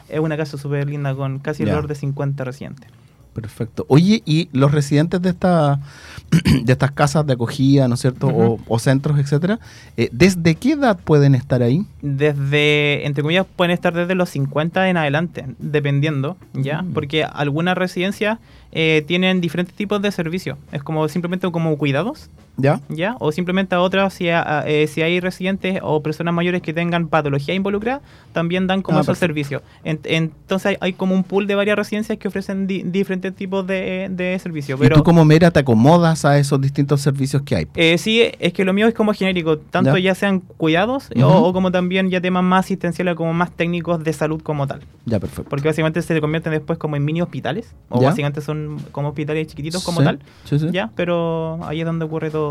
Es 0.08 0.20
una 0.20 0.36
casa 0.36 0.56
súper 0.58 0.88
linda 0.88 1.14
con 1.14 1.38
casi 1.38 1.62
alrededor 1.62 1.86
de 1.88 1.94
50 1.94 2.44
residentes. 2.44 2.88
Perfecto. 3.34 3.86
Oye, 3.88 4.22
¿y 4.26 4.50
los 4.52 4.72
residentes 4.72 5.22
de 5.22 5.30
esta, 5.30 5.80
de 6.64 6.70
estas 6.72 6.90
casas 6.92 7.26
de 7.26 7.32
acogida, 7.32 7.88
¿no 7.88 7.94
es 7.94 8.00
cierto? 8.00 8.58
O 8.68 8.78
centros, 8.78 9.18
etcétera, 9.18 9.58
eh, 9.96 10.10
¿desde 10.12 10.54
qué 10.54 10.72
edad 10.72 10.98
pueden 11.02 11.34
estar 11.34 11.62
ahí? 11.62 11.86
Desde, 12.02 13.06
entre 13.06 13.22
comillas, 13.22 13.46
pueden 13.56 13.70
estar 13.70 13.94
desde 13.94 14.14
los 14.14 14.28
50 14.28 14.88
en 14.90 14.98
adelante, 14.98 15.46
dependiendo, 15.58 16.36
¿ya? 16.52 16.82
Mm. 16.82 16.92
Porque 16.92 17.24
algunas 17.24 17.76
residencias 17.76 18.38
eh, 18.72 19.04
tienen 19.06 19.40
diferentes 19.40 19.74
tipos 19.74 20.00
de 20.00 20.10
servicios. 20.10 20.58
Es 20.72 20.82
como 20.82 21.06
simplemente 21.08 21.50
como 21.50 21.76
cuidados, 21.76 22.30
¿Ya? 22.58 22.80
¿ya? 22.90 23.16
O 23.18 23.32
simplemente 23.32 23.74
a 23.74 23.80
otras, 23.80 24.12
si, 24.12 24.28
a- 24.28 24.62
eh, 24.66 24.86
si 24.86 25.00
hay 25.00 25.20
residentes 25.20 25.80
o 25.82 26.02
personas 26.02 26.34
mayores 26.34 26.60
que 26.60 26.74
tengan 26.74 27.08
patología 27.08 27.54
involucrada, 27.54 28.02
también 28.34 28.66
dan 28.66 28.82
como 28.82 28.98
Ah, 28.98 29.00
esos 29.00 29.18
perfecto. 29.18 29.26
servicios. 29.32 29.62
En- 29.84 30.00
entonces 30.04 30.66
hay, 30.66 30.76
hay 30.80 30.92
como 30.92 31.14
un 31.14 31.24
pool 31.24 31.46
de 31.46 31.54
varias 31.54 31.76
residencias 31.76 32.18
que 32.18 32.28
ofrecen 32.28 32.66
di- 32.66 32.82
diferentes 32.82 33.34
tipos 33.34 33.66
de, 33.66 34.08
de 34.10 34.38
servicios. 34.38 34.78
y 34.78 34.82
Pero 34.82 34.96
tú 34.96 35.02
como 35.02 35.24
Mera 35.24 35.50
te 35.50 35.60
acomodas 35.60 36.26
a 36.26 36.38
esos 36.38 36.60
distintos 36.60 37.00
servicios 37.00 37.40
que 37.42 37.56
hay. 37.56 37.66
eh, 37.74 37.96
sí, 37.96 38.22
es 38.38 38.52
que 38.52 38.66
lo 38.66 38.74
mío 38.74 38.86
es 38.86 38.92
como 38.94 39.14
genérico, 39.14 39.56
tanto 39.58 39.96
Ya. 39.96 40.10
ya, 40.10 40.14
sean 40.14 40.40
cuidados 40.40 41.08
Ujú. 41.16 41.24
o, 41.24 41.48
o 41.48 41.52
como 41.54 41.72
también 41.72 42.10
ya 42.10 42.20
temas 42.20 42.44
más 42.44 42.66
asistenciales 42.66 43.14
como 43.14 43.32
más 43.32 43.50
técnicos 43.50 44.04
de 44.04 44.12
salud 44.12 44.42
como 44.42 44.66
tal. 44.66 44.80
Ya, 45.06 45.18
perfecto. 45.18 45.48
Porque 45.48 45.68
básicamente 45.68 46.02
se 46.02 46.20
convierten 46.20 46.52
después 46.52 46.78
como 46.78 46.96
en 46.96 47.04
mini 47.04 47.22
hospitales, 47.22 47.74
o 47.88 47.98
Ya. 48.00 48.08
básicamente 48.08 48.40
son 48.42 48.76
como 48.92 49.08
hospitales 49.08 49.46
chiquititos 49.46 49.82
como 49.82 50.00
Sí, 50.00 50.04
tal. 50.04 50.18
sí, 50.44 50.58
sí. 50.58 50.68
Ya, 50.70 50.90
pero 50.94 51.58
ahí 51.64 51.80
es 51.80 51.86
donde 51.86 52.04
ocurre 52.04 52.30
todo. 52.30 52.41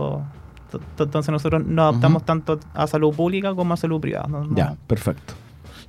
To- 0.72 0.80
to- 0.96 1.04
Entonces 1.04 1.32
nosotros 1.32 1.66
nos 1.66 1.90
adaptamos 1.90 2.24
tanto 2.26 2.60
a 2.74 2.88
salud 2.88 3.14
pública 3.14 3.54
como 3.54 3.74
a 3.74 3.78
salud 3.78 4.00
privada. 4.00 4.28
Ya, 4.56 4.76
perfecto. 4.88 5.34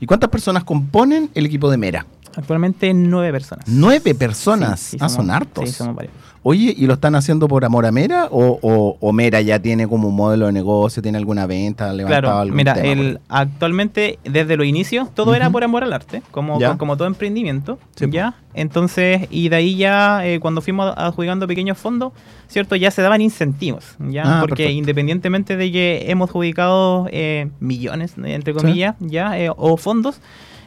¿Y 0.01 0.07
cuántas 0.07 0.31
personas 0.31 0.65
componen 0.65 1.31
el 1.35 1.47
equipo 1.47 1.71
de 1.71 1.77
Mera? 1.77 2.07
Actualmente 2.37 2.93
nueve 2.95 3.31
personas. 3.31 3.67
Nueve 3.69 4.15
personas. 4.15 4.81
Sí, 4.81 4.91
sí, 4.93 4.97
ah, 5.01 5.09
somos- 5.09 5.13
son 5.27 5.31
hartos. 5.31 5.69
Sí, 5.69 5.75
somos 5.75 5.95
varios. 5.95 6.15
Oye, 6.45 6.75
¿y 6.77 6.87
lo 6.87 6.95
están 6.95 7.15
haciendo 7.15 7.47
por 7.47 7.65
amor 7.65 7.87
a 7.87 7.93
Mera? 7.93 8.27
¿O, 8.29 8.59
o- 8.63 8.97
o 8.99 9.13
Mera 9.13 9.41
ya 9.41 9.61
tiene 9.61 9.87
como 9.87 10.09
un 10.09 10.17
modelo 10.17 10.47
de 10.47 10.53
negocio, 10.53 11.01
tiene 11.01 11.17
alguna 11.19 11.47
venta, 11.47 11.93
levantado 11.93 12.23
Claro, 12.23 12.39
algún 12.41 12.57
mira, 12.57 12.75
tema 12.75 12.89
por 12.89 12.99
el, 12.99 13.21
actualmente 13.29 14.19
desde 14.25 14.57
los 14.57 14.67
inicios 14.67 15.15
todo 15.15 15.37
era 15.37 15.51
por 15.51 15.63
amor 15.63 15.85
al 15.85 15.93
arte, 15.93 16.21
como, 16.33 16.55
como, 16.55 16.79
como 16.79 16.97
todo 16.97 17.07
emprendimiento, 17.07 17.79
Sí. 17.95 18.07
¿ya? 18.11 18.35
Entonces, 18.55 19.29
y 19.31 19.51
de 19.51 19.57
ahí 19.57 19.77
ya 19.77 20.27
eh, 20.27 20.41
cuando 20.41 20.61
fuimos 20.63 20.93
adjudicando 20.97 21.47
pequeños 21.47 21.79
fondos, 21.79 22.13
¿cierto? 22.49 22.75
Ya 22.75 22.91
se 22.91 23.03
daban 23.03 23.21
incentivos, 23.21 23.95
¿ya? 24.01 24.25
Ah, 24.25 24.41
Porque 24.41 24.65
perfecto. 24.65 24.79
independientemente 24.79 25.57
de 25.57 25.71
que 25.71 26.05
hemos 26.09 26.29
adjudicado 26.29 27.07
eh, 27.13 27.51
millones, 27.61 28.15
entre 28.23 28.53
comillas, 28.53 28.97
¿ya? 28.99 29.39
Eh, 29.39 29.49
o 29.57 29.77
fondos, 29.77 30.21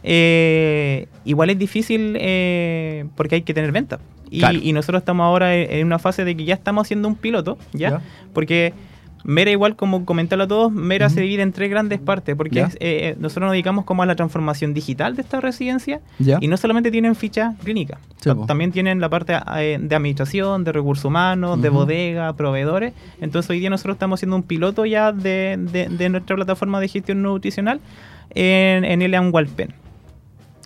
eh, 0.04 1.08
igual 1.26 1.50
es 1.50 1.60
difícil 1.60 2.16
eh, 2.20 3.06
porque 3.18 3.36
hay 3.36 3.42
que 3.42 3.54
tener 3.54 3.74
venta. 3.74 4.00
Y, 4.30 4.40
Claro. 4.40 4.60
y 4.62 4.74
nosotros 4.74 5.02
estamos 5.02 5.24
ahora 5.26 5.56
en 5.56 5.86
una 5.86 6.00
fase 6.00 6.24
de 6.26 6.36
que 6.36 6.46
ya 6.46 6.54
estamos 6.56 6.86
haciendo 6.88 7.08
un 7.08 7.16
piloto, 7.16 7.58
¿ya? 7.74 7.90
Ya. 7.92 8.02
Porque 8.34 8.74
Mera, 9.28 9.50
igual 9.50 9.76
como 9.76 10.06
comentarlo 10.06 10.44
a 10.44 10.48
todos, 10.48 10.72
Mera 10.72 11.10
se 11.10 11.20
divide 11.22 11.42
en 11.42 11.52
tres 11.52 11.72
grandes 11.72 12.00
partes, 12.00 12.36
porque 12.36 12.62
es, 12.62 12.76
eh, 12.76 12.78
eh, 12.80 13.16
nosotros 13.18 13.46
nos 13.48 13.54
dedicamos 13.54 13.84
como 13.84 14.04
a 14.04 14.06
la 14.06 14.16
transformación 14.16 14.76
digital 14.76 15.16
de 15.16 15.24
esta 15.24 15.42
residencia 15.42 16.00
¿Ya? 16.20 16.38
y 16.42 16.48
no 16.48 16.58
solamente 16.58 16.92
tienen 16.92 17.16
ficha 17.16 17.56
clínica, 17.64 17.98
Sí, 18.18 18.30
también 18.46 18.72
tienen 18.72 19.00
la 19.02 19.10
parte 19.10 19.34
eh, 19.58 19.80
de 19.82 19.96
administración, 19.96 20.64
de 20.64 20.72
recursos 20.74 21.06
humanos, 21.06 21.60
de 21.60 21.70
bodega, 21.70 22.34
proveedores. 22.34 22.94
Entonces 23.20 23.50
hoy 23.50 23.60
día 23.60 23.72
nosotros 23.72 23.96
estamos 23.96 24.20
haciendo 24.20 24.36
un 24.36 24.44
piloto 24.44 24.86
ya 24.86 25.12
de, 25.12 25.58
de- 25.60 25.90
de 25.90 26.10
nuestra 26.10 26.36
plataforma 26.36 26.80
de 26.80 26.88
gestión 26.88 27.24
nutricional 27.24 27.80
en, 28.30 28.86
en 28.86 29.02
Elian 29.02 29.34
Walpen. 29.34 29.74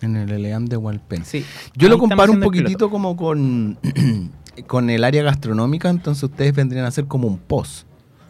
En 0.02 0.16
el 0.16 0.30
ELEAM 0.30 0.66
de 0.66 0.76
Hualpén. 0.76 1.24
Sí. 1.24 1.44
Yo 1.76 1.88
lo 1.88 1.98
comparo 1.98 2.32
un 2.32 2.40
poquitito 2.40 2.90
como 2.90 3.16
con, 3.16 3.78
con 4.66 4.90
el 4.90 5.04
área 5.04 5.22
gastronómica, 5.22 5.90
entonces 5.90 6.22
ustedes 6.24 6.54
vendrían 6.54 6.84
a 6.86 6.90
ser 6.90 7.06
como 7.06 7.28
un 7.28 7.38
POS, 7.38 7.86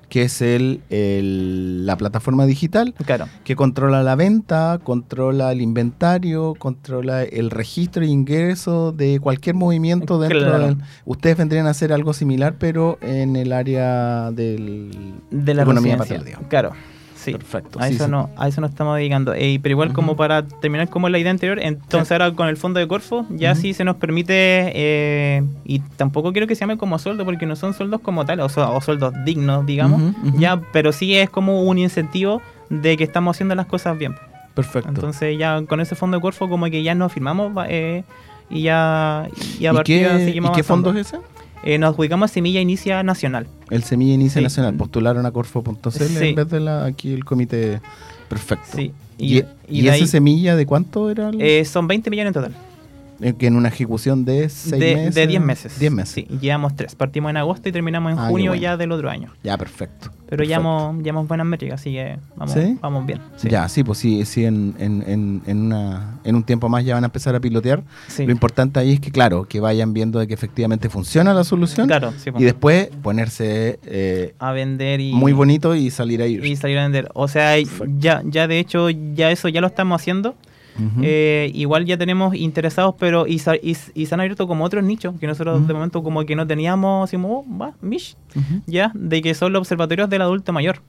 que 0.08 0.22
es 0.22 0.42
el, 0.42 0.82
el- 0.90 1.86
la 1.86 1.96
plataforma 1.96 2.44
digital 2.46 2.94
Claro. 3.06 3.26
que 3.44 3.54
controla 3.54 4.02
la 4.02 4.16
venta, 4.16 4.80
controla 4.82 5.52
el 5.52 5.60
inventario, 5.60 6.54
controla 6.58 7.22
el 7.22 7.50
registro 7.50 8.02
e 8.04 8.08
ingreso 8.08 8.90
de 8.90 9.20
cualquier 9.20 9.54
movimiento 9.54 10.18
dentro 10.18 10.40
Claro. 10.40 10.66
del... 10.66 10.78
Ustedes 11.04 11.36
vendrían 11.36 11.68
a 11.68 11.70
hacer 11.70 11.92
algo 11.92 12.12
similar, 12.12 12.56
pero 12.58 12.98
en 13.02 13.36
el 13.36 13.52
área 13.52 14.32
del... 14.32 14.90
De 15.30 15.54
la 15.54 15.62
economía 15.62 15.96
residencia. 15.96 16.16
patria, 16.18 16.24
digamos. 16.24 16.48
Claro. 16.48 16.72
Sí. 17.20 17.32
Perfecto. 17.32 17.78
A 17.80 17.88
sí, 17.88 17.94
eso, 17.96 18.06
sí. 18.06 18.10
No, 18.10 18.30
a 18.36 18.48
eso 18.48 18.60
nos 18.62 18.70
estamos 18.70 18.96
dedicando. 18.96 19.34
Eh, 19.34 19.58
pero 19.62 19.72
igual, 19.74 19.92
como 19.92 20.16
para 20.16 20.42
terminar 20.46 20.88
como 20.88 21.08
la 21.10 21.18
idea 21.18 21.30
anterior, 21.30 21.58
entonces 21.60 22.10
ahora 22.12 22.32
con 22.32 22.48
el 22.48 22.56
fondo 22.56 22.80
de 22.80 22.88
Corfo, 22.88 23.26
ya 23.30 23.52
Ujú. 23.52 23.60
sí 23.60 23.74
se 23.74 23.84
nos 23.84 23.96
permite, 23.96 24.32
eh, 24.74 25.42
y 25.64 25.80
tampoco 25.96 26.32
quiero 26.32 26.46
que 26.46 26.54
se 26.54 26.60
llame 26.60 26.78
como 26.78 26.98
sueldo, 26.98 27.24
porque 27.26 27.44
no 27.46 27.56
son 27.56 27.74
sueldos 27.74 28.00
como 28.00 28.24
tal, 28.24 28.40
o, 28.40 28.48
so- 28.48 28.72
o 28.74 28.80
sueldos 28.80 29.12
dignos, 29.24 29.66
digamos, 29.66 30.00
ya, 30.38 30.60
pero 30.72 30.92
sí 30.92 31.14
es 31.16 31.28
como 31.28 31.62
un 31.62 31.76
incentivo 31.78 32.40
de 32.70 32.96
que 32.96 33.04
estamos 33.04 33.36
haciendo 33.36 33.54
las 33.54 33.66
cosas 33.66 33.98
bien. 33.98 34.14
Perfecto. 34.54 34.88
Entonces 34.88 35.38
ya 35.38 35.62
con 35.66 35.80
ese 35.80 35.94
fondo 35.94 36.16
de 36.16 36.20
Corfo 36.22 36.48
como 36.48 36.66
que 36.66 36.82
ya 36.82 36.94
nos 36.94 37.12
firmamos 37.12 37.52
eh, 37.68 38.02
y 38.48 38.62
ya 38.62 39.28
y 39.58 39.66
a 39.66 39.72
¿Y 39.72 39.74
partir 39.74 40.06
qué, 40.08 40.24
seguimos 40.24 40.50
¿y 40.50 40.54
qué 40.54 40.62
fondo 40.62 40.90
es 40.92 41.06
ese? 41.06 41.18
Eh, 41.64 41.78
nos 41.78 41.98
ubicamos 41.98 42.30
Semilla 42.30 42.60
Inicia 42.60 43.02
Nacional. 43.02 43.46
El 43.70 43.82
Semilla 43.82 44.14
Inicia 44.14 44.40
Sí. 44.40 44.42
Nacional. 44.44 44.74
Postularon 44.74 45.26
a 45.26 45.30
Corfo.cl 45.30 45.90
Sí. 45.90 46.28
en 46.28 46.34
vez 46.34 46.48
de 46.48 46.60
la, 46.60 46.84
aquí 46.86 47.12
el 47.12 47.24
comité. 47.24 47.80
Perfecto. 48.28 48.66
Sí. 48.76 48.92
¿Y, 49.18 49.38
Y, 49.38 49.44
y, 49.68 49.82
de 49.82 49.88
esa 49.88 49.94
ahí, 49.96 50.06
semilla 50.06 50.56
de 50.56 50.64
cuánto 50.64 51.10
era? 51.10 51.28
el- 51.28 51.40
eh, 51.42 51.64
son 51.66 51.86
20 51.86 52.08
millones 52.10 52.30
en 52.30 52.34
total. 52.34 52.54
Eh, 53.22 53.34
que 53.38 53.46
en 53.48 53.56
una 53.56 53.68
ejecución 53.68 54.24
de 54.24 54.48
6 54.48 54.70
De, 54.70 54.94
meses. 54.96 55.14
de 55.14 55.26
10 55.26 55.42
meses. 55.42 55.78
10 55.78 55.92
meses. 55.92 56.14
Sí, 56.14 56.26
llevamos 56.40 56.74
3. 56.76 56.94
Partimos 56.94 57.30
en 57.30 57.36
agosto 57.36 57.68
y 57.68 57.72
terminamos 57.72 58.12
en 58.12 58.18
Ah, 58.18 58.28
junio 58.28 58.52
bueno. 58.52 58.62
ya 58.62 58.76
del 58.76 58.92
otro 58.92 59.10
año. 59.10 59.30
Ya, 59.42 59.58
perfecto. 59.58 60.10
Pero 60.30 60.44
ya 60.44 60.58
Perfecto. 60.58 60.90
hemos, 60.90 61.02
ya 61.04 61.10
hemos 61.10 61.26
buenas 61.28 61.46
métricas, 61.46 61.80
así 61.80 61.90
que 61.92 62.16
vamos, 62.36 62.54
¿Sí? 62.54 62.78
vamos 62.80 63.04
bien. 63.04 63.18
Sí. 63.36 63.48
Ya, 63.48 63.68
sí, 63.68 63.82
pues 63.82 63.98
sí, 63.98 64.24
sí 64.24 64.44
en, 64.44 64.74
en, 64.78 65.02
en, 65.06 65.42
en 65.46 65.58
una, 65.58 66.20
en 66.22 66.36
un 66.36 66.44
tiempo 66.44 66.68
más 66.68 66.84
ya 66.84 66.94
van 66.94 67.02
a 67.02 67.08
empezar 67.08 67.34
a 67.34 67.40
pilotear. 67.40 67.82
Sí. 68.06 68.24
Lo 68.26 68.30
importante 68.32 68.78
ahí 68.78 68.92
es 68.92 69.00
que, 69.00 69.10
claro, 69.10 69.46
que 69.48 69.58
vayan 69.58 69.92
viendo 69.92 70.20
de 70.20 70.28
que 70.28 70.34
efectivamente 70.34 70.88
funciona 70.88 71.34
la 71.34 71.42
solución 71.42 71.88
Claro, 71.88 72.12
sí, 72.16 72.30
pues. 72.30 72.40
y 72.42 72.44
después 72.44 72.90
ponerse 73.02 73.80
eh, 73.84 74.34
a 74.38 74.52
vender 74.52 75.00
y, 75.00 75.12
muy 75.12 75.32
bonito 75.32 75.74
y 75.74 75.90
salir 75.90 76.22
a 76.22 76.26
ir. 76.28 76.44
y 76.44 76.54
salir 76.56 76.78
a 76.78 76.84
vender. 76.84 77.10
O 77.14 77.26
sea, 77.26 77.56
Perfecto. 77.56 77.86
ya, 77.98 78.22
ya 78.24 78.46
de 78.46 78.60
hecho, 78.60 78.88
ya 78.88 79.32
eso 79.32 79.48
ya 79.48 79.60
lo 79.60 79.66
estamos 79.66 80.00
haciendo. 80.00 80.36
Eh, 81.02 81.50
igual 81.54 81.84
ya 81.84 81.96
tenemos 81.96 82.34
interesados, 82.34 82.94
pero 82.98 83.26
y, 83.26 83.38
sa- 83.38 83.56
y, 83.56 83.76
y 83.94 84.06
se 84.06 84.14
han 84.14 84.20
abierto 84.20 84.46
como 84.46 84.64
otros 84.64 84.82
nichos 84.84 85.14
que 85.20 85.26
nosotros 85.26 85.58
Ujú. 85.58 85.66
de 85.66 85.74
momento 85.74 86.02
como 86.02 86.24
que 86.24 86.34
no 86.36 86.46
teníamos, 86.46 87.04
así 87.08 87.16
como, 87.16 87.38
oh, 87.40 87.58
va, 87.58 87.72
mish, 87.80 88.16
ya, 88.66 88.90
de 88.94 89.20
que 89.22 89.34
son 89.34 89.52
los 89.52 89.60
observatorios 89.60 90.08
del 90.08 90.22
adulto 90.22 90.52
mayor. 90.52 90.80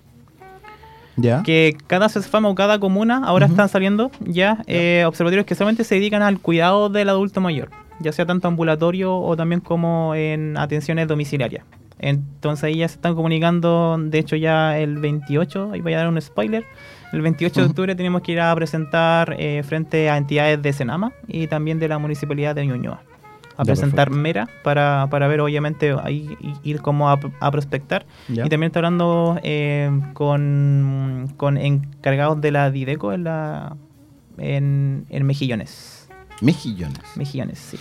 Ya. 1.18 1.44
Que 1.44 1.76
cada 1.88 2.08
CESFAM 2.10 2.46
o 2.46 2.56
cada 2.56 2.80
comuna 2.80 3.22
ahora 3.26 3.46
están 3.46 3.68
saliendo 3.68 4.12
ya 4.22 4.64
eh, 4.66 5.04
observatorios 5.06 5.46
que 5.46 5.56
solamente 5.56 5.84
se 5.84 5.96
dedican 5.96 6.22
al 6.22 6.40
cuidado 6.40 6.90
del 6.90 7.10
adulto 7.10 7.42
mayor, 7.42 7.70
ya 8.00 8.12
sea 8.14 8.26
tanto 8.26 8.48
ambulatorio 8.48 9.16
o 9.18 9.36
también 9.36 9.60
como 9.60 10.16
en 10.16 10.58
atenciones 10.58 11.08
domiciliarias. 11.10 11.66
Entonces 12.00 12.64
ahí 12.64 12.78
ya 12.78 12.88
se 12.88 12.96
están 12.96 13.14
comunicando, 13.14 13.98
de 14.00 14.18
hecho 14.20 14.36
ya 14.38 14.80
el 14.80 14.98
28, 15.00 15.72
ahí 15.74 15.82
voy 15.82 15.94
a 15.94 15.98
dar 15.98 16.08
un 16.08 16.20
spoiler, 16.20 16.64
el 17.14 17.22
28 17.22 17.62
de 17.62 17.68
octubre 17.68 17.96
tenemos 17.96 18.22
que 18.22 18.32
ir 18.34 18.40
a 18.42 18.54
presentar 18.56 19.36
eh, 19.38 19.64
frente 19.64 20.10
a 20.10 20.18
entidades 20.18 20.62
de 20.62 20.74
Senama 20.74 21.12
y 21.28 21.48
también 21.48 21.80
de 21.80 21.88
la 21.88 21.98
Municipalidad 22.00 22.56
de 22.56 22.66
Ñuñoa. 22.66 23.02
A 23.58 23.64
Ya, 23.64 23.74
presentar 23.74 24.08
perfecto. 24.08 24.22
Mera 24.22 24.48
para, 24.64 25.08
para 25.12 25.28
ver 25.28 25.42
obviamente 25.42 25.94
ahí 26.04 26.38
ir 26.64 26.82
como 26.82 27.10
a, 27.10 27.20
a 27.42 27.52
prospectar 27.52 28.06
Ya. 28.30 28.46
y 28.46 28.50
también 28.50 28.70
está 28.70 28.80
hablando 28.80 29.38
eh, 29.44 29.92
con, 30.14 31.34
con 31.38 31.58
encargados 31.58 32.40
de 32.42 32.52
la 32.52 32.72
Dideco 32.72 33.12
en, 33.14 33.26
la, 33.26 33.76
en, 34.38 35.06
en 35.10 35.26
Mejillones. 35.26 36.08
Mejillones. 36.42 37.02
Mejillones, 37.18 37.60
sí. 37.60 37.78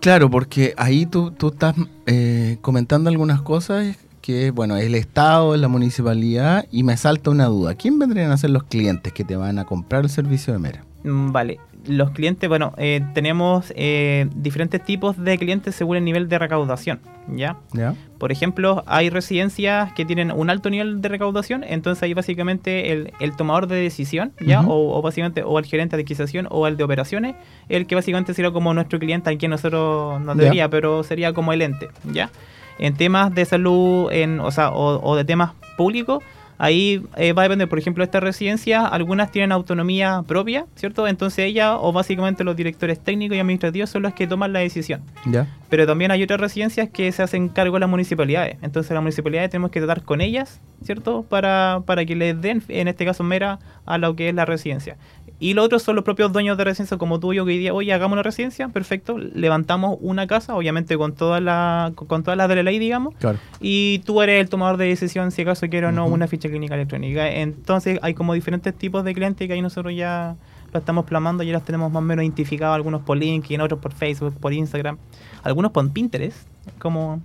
Claro, 0.00 0.28
porque 0.30 0.74
ahí 0.76 1.06
tú, 1.06 1.30
tú 1.30 1.48
estás 1.48 1.76
eh, 2.06 2.56
comentando 2.60 3.08
algunas 3.10 3.40
cosas 3.42 3.96
que, 4.24 4.52
bueno, 4.52 4.78
el 4.78 4.94
Estado, 4.94 5.54
la 5.58 5.68
municipalidad, 5.68 6.64
y 6.72 6.82
me 6.82 6.96
salta 6.96 7.28
una 7.30 7.44
duda. 7.44 7.74
¿Quién 7.74 7.98
vendrían 7.98 8.30
a 8.30 8.38
ser 8.38 8.48
los 8.50 8.64
clientes 8.64 9.12
que 9.12 9.22
te 9.22 9.36
van 9.36 9.58
a 9.58 9.66
comprar 9.66 10.02
el 10.04 10.08
servicio 10.08 10.54
de 10.54 10.58
Mera? 10.58 10.82
Mm, 11.02 11.30
Vale, 11.30 11.60
los 11.86 12.10
clientes, 12.12 12.48
bueno, 12.48 12.72
eh, 12.78 13.02
tenemos 13.12 13.70
eh, 13.76 14.26
diferentes 14.34 14.82
tipos 14.82 15.22
de 15.22 15.36
clientes 15.36 15.74
según 15.74 15.98
el 15.98 16.04
nivel 16.06 16.30
de 16.30 16.38
recaudación, 16.38 17.00
¿ya? 17.28 17.58
¿Ya? 17.74 17.94
Por 18.18 18.32
ejemplo, 18.32 18.82
hay 18.86 19.10
residencias 19.10 19.92
que 19.92 20.06
tienen 20.06 20.32
un 20.32 20.48
alto 20.48 20.70
nivel 20.70 21.02
de 21.02 21.08
recaudación, 21.10 21.62
entonces 21.62 22.02
ahí 22.02 22.14
básicamente 22.14 22.92
el, 22.92 23.12
el 23.20 23.36
tomador 23.36 23.66
de 23.66 23.76
decisión, 23.76 24.32
¿ya? 24.40 24.62
O, 24.62 24.96
o 24.98 25.02
básicamente, 25.02 25.42
o 25.42 25.58
el 25.58 25.66
gerente 25.66 25.96
de 25.98 26.02
adquisición 26.02 26.46
o 26.50 26.66
el 26.66 26.78
de 26.78 26.84
operaciones, 26.84 27.34
el 27.68 27.86
que 27.86 27.94
básicamente 27.94 28.32
sería 28.32 28.50
como 28.52 28.72
nuestro 28.72 28.98
cliente, 28.98 29.28
al 29.28 29.36
que 29.36 29.48
nosotros 29.48 30.18
no 30.22 30.32
Ya. 30.32 30.40
debería, 30.40 30.70
pero 30.70 31.02
sería 31.02 31.34
como 31.34 31.52
el 31.52 31.60
ente, 31.60 31.88
¿ya? 32.10 32.30
En 32.78 32.94
temas 32.94 33.34
de 33.34 33.44
salud, 33.44 34.10
en, 34.12 34.40
o 34.40 34.50
sea, 34.50 34.70
o, 34.70 35.00
o 35.02 35.16
de 35.16 35.24
temas 35.24 35.52
públicos, 35.76 36.22
ahí 36.58 37.02
eh, 37.16 37.32
va 37.32 37.42
a 37.42 37.44
depender, 37.44 37.68
por 37.68 37.78
ejemplo, 37.78 38.04
estas 38.04 38.22
residencias, 38.22 38.84
algunas 38.90 39.30
tienen 39.30 39.52
autonomía 39.52 40.22
propia, 40.26 40.66
¿cierto? 40.76 41.06
Entonces 41.06 41.46
ella 41.46 41.76
o 41.76 41.92
básicamente 41.92 42.44
los 42.44 42.56
directores 42.56 43.00
técnicos 43.00 43.36
y 43.36 43.40
administrativos 43.40 43.90
son 43.90 44.02
los 44.02 44.14
que 44.14 44.26
toman 44.26 44.52
la 44.52 44.60
decisión. 44.60 45.02
¿Ya? 45.26 45.46
Pero 45.68 45.86
también 45.86 46.10
hay 46.10 46.22
otras 46.22 46.40
residencias 46.40 46.88
que 46.90 47.10
se 47.12 47.22
hacen 47.22 47.48
cargo 47.48 47.74
de 47.74 47.80
las 47.80 47.90
municipalidades. 47.90 48.56
Entonces 48.62 48.92
las 48.92 49.02
municipalidades 49.02 49.50
tenemos 49.50 49.70
que 49.70 49.80
tratar 49.80 50.02
con 50.02 50.20
ellas, 50.20 50.60
¿cierto? 50.82 51.24
Para, 51.28 51.82
para 51.84 52.04
que 52.04 52.14
les 52.14 52.40
den, 52.40 52.62
en 52.68 52.88
este 52.88 53.04
caso, 53.04 53.24
mera 53.24 53.58
a 53.86 53.98
lo 53.98 54.14
que 54.14 54.28
es 54.28 54.34
la 54.34 54.44
residencia. 54.44 54.96
Y 55.40 55.54
los 55.54 55.64
otros 55.66 55.82
son 55.82 55.96
los 55.96 56.04
propios 56.04 56.32
dueños 56.32 56.56
de 56.56 56.64
residencia, 56.64 56.96
como 56.96 57.18
tú 57.20 57.32
y 57.32 57.36
yo, 57.36 57.44
que 57.44 57.50
hoy 57.52 57.58
día, 57.58 57.74
oye, 57.74 57.92
hagamos 57.92 58.14
una 58.14 58.22
residencia, 58.22 58.68
perfecto, 58.68 59.18
levantamos 59.18 59.98
una 60.00 60.26
casa, 60.26 60.54
obviamente 60.54 60.96
con 60.96 61.12
todas 61.12 61.42
la, 61.42 61.92
con 61.94 62.22
todas 62.22 62.38
las 62.38 62.48
de 62.48 62.54
la 62.56 62.62
ley, 62.62 62.78
digamos, 62.78 63.14
Claro. 63.16 63.38
y 63.60 63.98
tú 64.06 64.22
eres 64.22 64.40
el 64.40 64.48
tomador 64.48 64.76
de 64.76 64.86
decisión 64.86 65.32
si 65.32 65.42
acaso 65.42 65.68
quiero 65.68 65.88
o 65.88 65.92
no 65.92 66.06
una 66.06 66.28
ficha 66.28 66.48
clínica 66.48 66.74
electrónica. 66.76 67.28
Entonces 67.28 67.98
hay 68.02 68.14
como 68.14 68.32
diferentes 68.34 68.72
tipos 68.74 69.04
de 69.04 69.12
clientes 69.12 69.46
que 69.46 69.52
ahí 69.54 69.60
nosotros 69.60 69.92
ya 69.94 70.36
lo 70.72 70.78
estamos 70.78 71.04
plamando, 71.04 71.42
ya 71.42 71.52
los 71.52 71.64
tenemos 71.64 71.90
más 71.92 72.00
o 72.00 72.04
menos 72.06 72.22
identificados, 72.24 72.74
algunos 72.76 73.02
por 73.02 73.18
LinkedIn, 73.18 73.60
otros 73.60 73.80
por 73.80 73.92
Facebook, 73.92 74.34
por 74.38 74.52
Instagram, 74.52 74.96
algunos 75.42 75.72
por 75.72 75.88
Pinterest, 75.90 76.38
como 76.78 77.20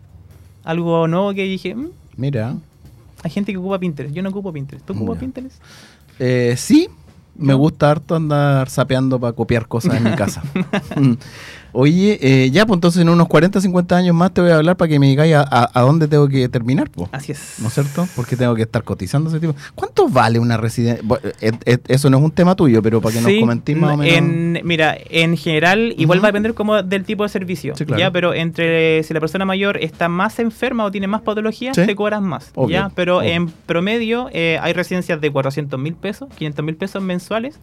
algo 0.63 1.07
nuevo 1.07 1.33
que 1.33 1.43
dije, 1.43 1.73
"Mm, 1.75 1.89
Mira. 2.17 2.55
hay 3.23 3.31
gente 3.31 3.51
que 3.51 3.57
ocupa 3.59 3.79
Pinterest, 3.79 4.13
yo 4.15 4.21
no 4.23 4.29
ocupo 4.29 4.51
Pinterest, 4.51 4.85
¿tú 4.85 4.93
ocupas. 4.93 5.19
Pinterest? 5.19 5.61
Eh, 6.19 6.55
sí, 6.57 6.89
me 7.39 7.53
gusta 7.53 7.89
harto 7.89 8.15
andar 8.15 8.69
sapeando 8.69 9.19
para 9.19 9.33
copiar 9.33 9.67
cosas 9.67 9.95
en 9.95 10.03
mi 10.03 10.15
casa. 10.15 10.43
Oye, 11.71 12.17
eh, 12.21 12.49
ya, 12.51 12.65
pues 12.65 12.77
entonces 12.77 13.01
en 13.01 13.09
unos 13.09 13.27
40, 13.27 13.61
50 13.61 13.95
años 13.95 14.15
más 14.15 14.33
te 14.33 14.41
voy 14.41 14.51
a 14.51 14.55
hablar 14.55 14.75
para 14.77 14.89
que 14.89 14.99
me 14.99 15.07
digáis 15.07 15.35
a, 15.35 15.41
a- 15.41 15.69
a 15.73 15.81
dónde 15.81 16.07
tengo 16.07 16.27
que 16.27 16.49
terminar, 16.49 16.89
pues. 16.89 17.09
Así 17.11 17.31
es. 17.31 17.55
¿No 17.59 17.67
es 17.67 17.73
cierto? 17.73 18.07
Porque 18.15 18.35
tengo 18.35 18.55
que 18.55 18.63
estar 18.63 18.83
cotizando 18.83 19.29
ese 19.29 19.39
tipo. 19.39 19.55
¿Cuánto 19.75 20.09
vale 20.09 20.39
una 20.39 20.57
residencia? 20.57 21.03
Bueno, 21.05 21.29
eh, 21.41 21.51
eh, 21.65 21.77
eso 21.87 22.09
no 22.09 22.17
es 22.17 22.23
un 22.23 22.31
tema 22.31 22.55
tuyo, 22.55 22.81
pero 22.81 23.01
para 23.01 23.15
que 23.15 23.21
nos 23.21 23.31
comentéis 23.39 23.77
más 23.77 23.93
o 23.93 23.97
menos. 23.97 24.15
en- 24.17 24.61
mira, 24.63 24.97
en 25.09 25.37
general, 25.37 25.93
igual 25.97 26.19
va 26.23 26.25
a 26.29 26.31
depender 26.31 26.53
como 26.53 26.81
del 26.81 27.03
tipo 27.05 27.23
de 27.23 27.29
servicio. 27.29 27.75
Sí, 27.75 27.85
claro. 27.85 27.99
Ya, 27.99 28.11
pero 28.11 28.33
entre 28.33 29.03
si 29.03 29.13
la 29.13 29.19
persona 29.19 29.45
mayor 29.45 29.77
está 29.77 30.09
más 30.09 30.39
enferma 30.39 30.85
o 30.85 30.91
tiene 30.91 31.07
más 31.07 31.21
patologías, 31.21 31.75
Sí. 31.75 31.85
te 31.85 31.95
cobras 31.95 32.21
más. 32.21 32.51
Obvio, 32.55 32.73
ya, 32.73 32.91
pero 32.95 33.17
obvio. 33.19 33.29
en 33.29 33.47
promedio 33.49 34.29
eh, 34.33 34.57
hay 34.61 34.73
residencias 34.73 35.21
de 35.21 35.31
400 35.31 35.79
mil 35.79 35.93
pesos, 35.95 36.29
500 36.37 36.65
mil 36.65 36.75
pesos 36.75 37.01
mensuales. 37.03 37.59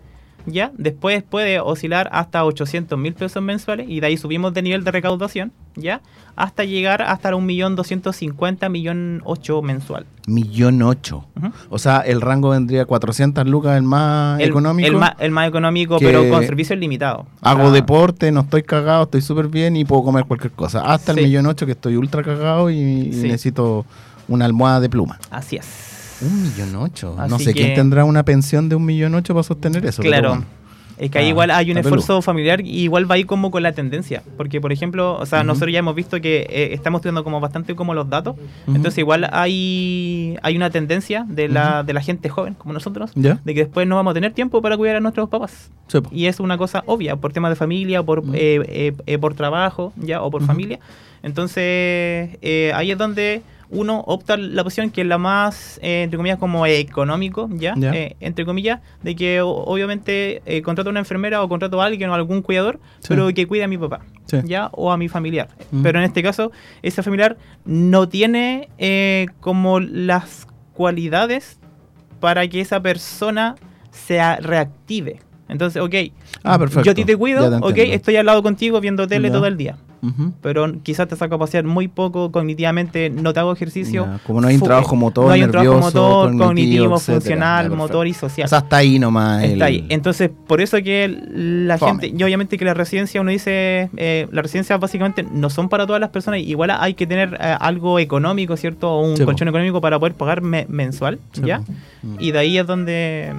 Ya, 0.47 0.71
después 0.79 1.23
puede 1.25 1.59
oscilar 1.59 2.09
hasta 2.13 2.45
800 2.45 2.97
mil 2.99 3.15
pesos 3.15 3.43
mensuales 3.43 3.87
y 3.89 3.99
de 4.01 4.07
ahí 4.07 4.17
subimos 4.17 4.55
de 4.55 4.63
nivel 4.63 4.85
de 4.85 4.93
recaudación, 4.93 5.53
ya, 5.75 6.01
hasta 6.37 6.63
llegar 6.65 7.03
hasta 7.03 7.35
un 7.35 7.45
millón 7.47 7.75
doscientos 7.75 8.15
cincuenta, 8.17 8.69
millón 8.69 9.23
ocho 9.25 9.61
mensual. 9.61 10.07
Millón 10.29 10.83
ocho. 10.83 11.25
Ujú. 11.37 11.51
O 11.71 11.79
sea, 11.81 11.99
el 12.01 12.21
rango 12.21 12.51
vendría 12.51 12.85
400 12.85 13.47
lucas, 13.47 13.77
el 13.77 13.83
más 13.83 14.39
El, 14.41 14.51
económico. 14.51 14.89
el 14.89 14.97
más, 14.97 15.15
el 15.19 15.31
más 15.33 15.49
económico, 15.49 15.99
pero 15.99 16.29
con 16.29 16.45
servicios 16.45 16.79
limitados. 16.79 17.27
O 17.43 17.49
Hago 17.49 17.63
sea, 17.65 17.71
deporte, 17.73 18.31
no 18.31 18.41
estoy 18.43 18.63
cagado, 18.63 19.03
estoy 19.05 19.23
súper 19.23 19.49
bien 19.49 19.75
y 19.77 19.85
puedo 19.85 20.05
comer 20.05 20.25
cualquier 20.27 20.53
cosa. 20.53 20.81
Hasta 20.83 21.13
Sí. 21.13 21.21
el 21.21 21.27
millón 21.27 21.47
ocho 21.47 21.67
que 21.67 21.73
estoy 21.73 21.97
ultra 21.97 22.23
cagado 22.23 22.71
y, 22.71 22.77
y 22.77 23.13
Sí. 23.13 23.23
necesito 23.23 23.85
una 24.29 24.45
almohada 24.45 24.81
de 24.81 24.89
pluma. 24.89 25.19
Así 25.31 25.57
es. 25.57 25.86
Un 26.21 26.43
millón 26.43 26.77
ocho. 26.77 27.17
no 27.29 27.39
sé 27.39 27.53
quién 27.53 27.75
tendrá 27.75 28.05
una 28.05 28.25
pensión 28.25 28.69
de 28.69 28.77
un 28.77 28.85
millón 28.85 29.15
ocho 29.15 29.35
para 29.35 29.43
sostener 29.45 29.85
eso. 29.87 30.03
Claro. 30.03 30.31
bueno. 30.31 30.47
Es 30.99 31.11
que 31.11 31.19
ahí 31.19 31.27
Ah, 31.27 31.29
igual 31.29 31.51
hay 31.51 31.71
un 31.71 31.77
esfuerzo 31.79 32.23
familiar 32.23 32.61
y 32.63 32.85
igual 32.85 33.11
va 33.11 33.17
ahí 33.17 33.25
como 33.25 33.51
con 33.51 33.63
la 33.63 33.73
tendencia. 33.73 34.23
Porque, 34.37 34.61
por 34.61 34.73
ejemplo, 34.73 35.19
o 35.19 35.27
sea, 35.27 35.45
nosotros 35.45 35.73
ya 35.73 35.81
hemos 35.81 35.95
visto 35.95 36.21
que 36.21 36.47
eh, 36.49 36.73
estamos 36.73 37.01
estudiando 37.01 37.23
como 37.23 37.39
bastante 37.41 37.75
como 37.75 37.93
los 37.93 38.09
datos. 38.09 38.37
Entonces 38.67 38.99
igual 38.99 39.29
hay, 39.31 40.39
hay 40.43 40.57
una 40.57 40.71
tendencia 40.71 41.27
de 41.29 41.49
la, 41.49 41.83
de 41.83 41.93
la 41.93 42.01
gente 42.01 42.29
joven, 42.29 42.55
como 42.55 42.73
nosotros, 42.73 43.11
¿Ya? 43.15 43.41
de 43.45 43.55
que 43.55 43.65
después 43.65 43.87
no 43.87 43.97
vamos 43.97 44.13
a 44.13 44.15
tener 44.15 44.33
tiempo 44.33 44.63
para 44.63 44.77
cuidar 44.77 44.97
a 44.97 45.01
nuestros 45.01 45.29
papás. 45.29 45.71
Sí. 45.89 45.99
Y 46.13 46.27
es 46.27 46.41
una 46.41 46.57
cosa 46.57 46.83
obvia, 46.87 47.17
por 47.17 47.33
temas 47.33 47.51
de 47.51 47.57
familia, 47.57 48.03
por, 48.03 48.21
eh, 48.33 48.63
eh, 48.67 48.93
eh, 49.07 49.19
por 49.19 49.35
trabajo, 49.35 49.93
ya, 49.97 50.23
o 50.23 50.31
por 50.31 50.47
familia. 50.47 50.79
Entonces, 51.23 52.39
eh, 52.41 52.73
ahí 52.75 52.91
es 52.93 52.99
donde 52.99 53.43
uno 53.71 54.01
opta 54.07 54.37
la 54.37 54.63
opción 54.63 54.91
que 54.91 55.01
es 55.01 55.07
la 55.07 55.19
más, 55.19 55.79
eh, 55.83 56.03
entre 56.05 56.17
comillas, 56.17 56.39
como 56.39 56.67
económico, 56.67 57.49
¿ya? 57.53 57.75
Eh, 57.93 58.17
entre 58.21 58.45
comillas, 58.45 58.81
de 59.03 59.17
que 59.17 59.41
o- 59.41 59.49
obviamente 59.65 60.43
eh, 60.47 60.63
contrato 60.63 60.91
a 60.91 60.93
una 60.93 61.01
enfermera 61.01 61.43
o 61.43 61.49
contrato 61.49 61.83
a 61.83 61.87
alguien 61.87 62.09
o 62.11 62.13
a 62.13 62.17
algún 62.17 62.43
cuidador, 62.43 62.79
Sí. 63.01 63.07
pero 63.09 63.29
que 63.35 63.47
cuide 63.47 63.65
a 63.65 63.69
mi 63.69 63.77
papá, 63.79 64.01
Sí. 64.27 64.39
¿ya? 64.45 64.69
O 64.73 64.93
a 64.93 64.97
mi 64.97 65.09
familiar. 65.09 65.49
Mm. 65.73 65.83
Pero 65.83 65.99
en 65.99 66.05
este 66.05 66.23
caso, 66.23 66.53
ese 66.83 67.03
familiar 67.03 67.37
no 67.65 68.09
tiene 68.09 68.69
como 69.41 69.81
las 69.81 70.47
cualidades 70.73 71.59
para 72.21 72.47
que 72.49 72.61
esa 72.61 72.81
persona 72.81 73.57
se 73.91 74.21
reactive. 74.37 75.21
Entonces, 75.49 75.81
ok, 75.83 75.95
Ah, 76.43 76.59
perfecto. 76.59 76.83
yo 76.85 76.93
a 76.93 76.95
ti 76.95 77.05
te 77.05 77.17
cuido, 77.17 77.49
te 77.49 77.65
ok, 77.67 77.79
estoy 77.95 78.17
al 78.17 78.27
lado 78.27 78.43
contigo 78.43 78.81
viendo 78.81 79.07
tele 79.07 79.29
Ya. 79.29 79.35
todo 79.35 79.47
el 79.47 79.57
día. 79.57 79.77
Pero 80.43 80.83
quizás 80.83 81.09
te 81.09 81.17
saco 81.17 81.35
a 81.35 81.39
pasear 81.39 81.65
muy 81.65 81.89
poco 81.89 82.31
cognitivamente, 82.33 83.11
no 83.11 83.33
te 83.33 83.41
hago 83.41 83.53
ejercicio. 83.53 84.07
Como 84.27 84.41
no 84.41 84.49
hay 84.49 84.57
un 84.57 84.63
trabajo 84.63 84.97
motor, 84.97 85.27
no 85.27 85.33
hay 85.33 85.43
un 85.43 85.51
trabajo 85.51 85.79
motor, 85.79 86.37
cognitivo, 86.37 86.99
funcional, 86.99 87.71
motor 87.71 88.07
y 88.07 88.15
social. 88.15 88.47
O 88.47 88.49
sea, 88.49 88.59
está 88.59 88.79
ahí 88.79 88.99
nomás. 88.99 89.43
el- 89.45 89.53
Está 89.53 89.67
ahí. 89.67 89.87
Entonces, 89.89 90.31
por 90.47 90.61
eso 90.61 90.77
que 90.83 91.09
la 91.09 91.79
Fome. 91.79 91.93
gente, 92.03 92.15
y 92.19 92.23
obviamente 92.23 92.59
que 92.59 92.65
la 92.65 92.75
residencia, 92.75 93.21
uno 93.21 93.31
dice, 93.31 93.91
eh, 93.97 94.27
las 94.33 94.43
residencias 94.45 94.79
básicamente 94.81 95.23
no 95.23 95.51
son 95.51 95.69
para 95.69 95.87
todas 95.87 96.01
las 96.01 96.11
personas, 96.11 96.41
igual 96.41 96.71
hay 96.71 96.95
que 96.95 97.07
tener 97.07 97.35
eh, 97.41 97.57
algo 97.61 97.99
económico, 97.99 98.57
¿cierto? 98.57 98.91
O 98.93 99.01
un 99.03 99.17
Sí, 99.17 99.23
po. 99.23 99.27
colchón 99.27 99.49
económico 99.49 99.81
para 99.81 99.99
poder 99.99 100.15
pagar 100.15 100.43
me- 100.43 100.67
mensual, 100.69 101.19
Sí, 101.33 101.43
¿ya? 101.45 101.59
po. 101.61 101.73
Mm. 102.03 102.17
Y 102.21 102.31
de 102.33 102.39
ahí 102.39 102.59
es 102.59 102.67
donde 102.67 103.33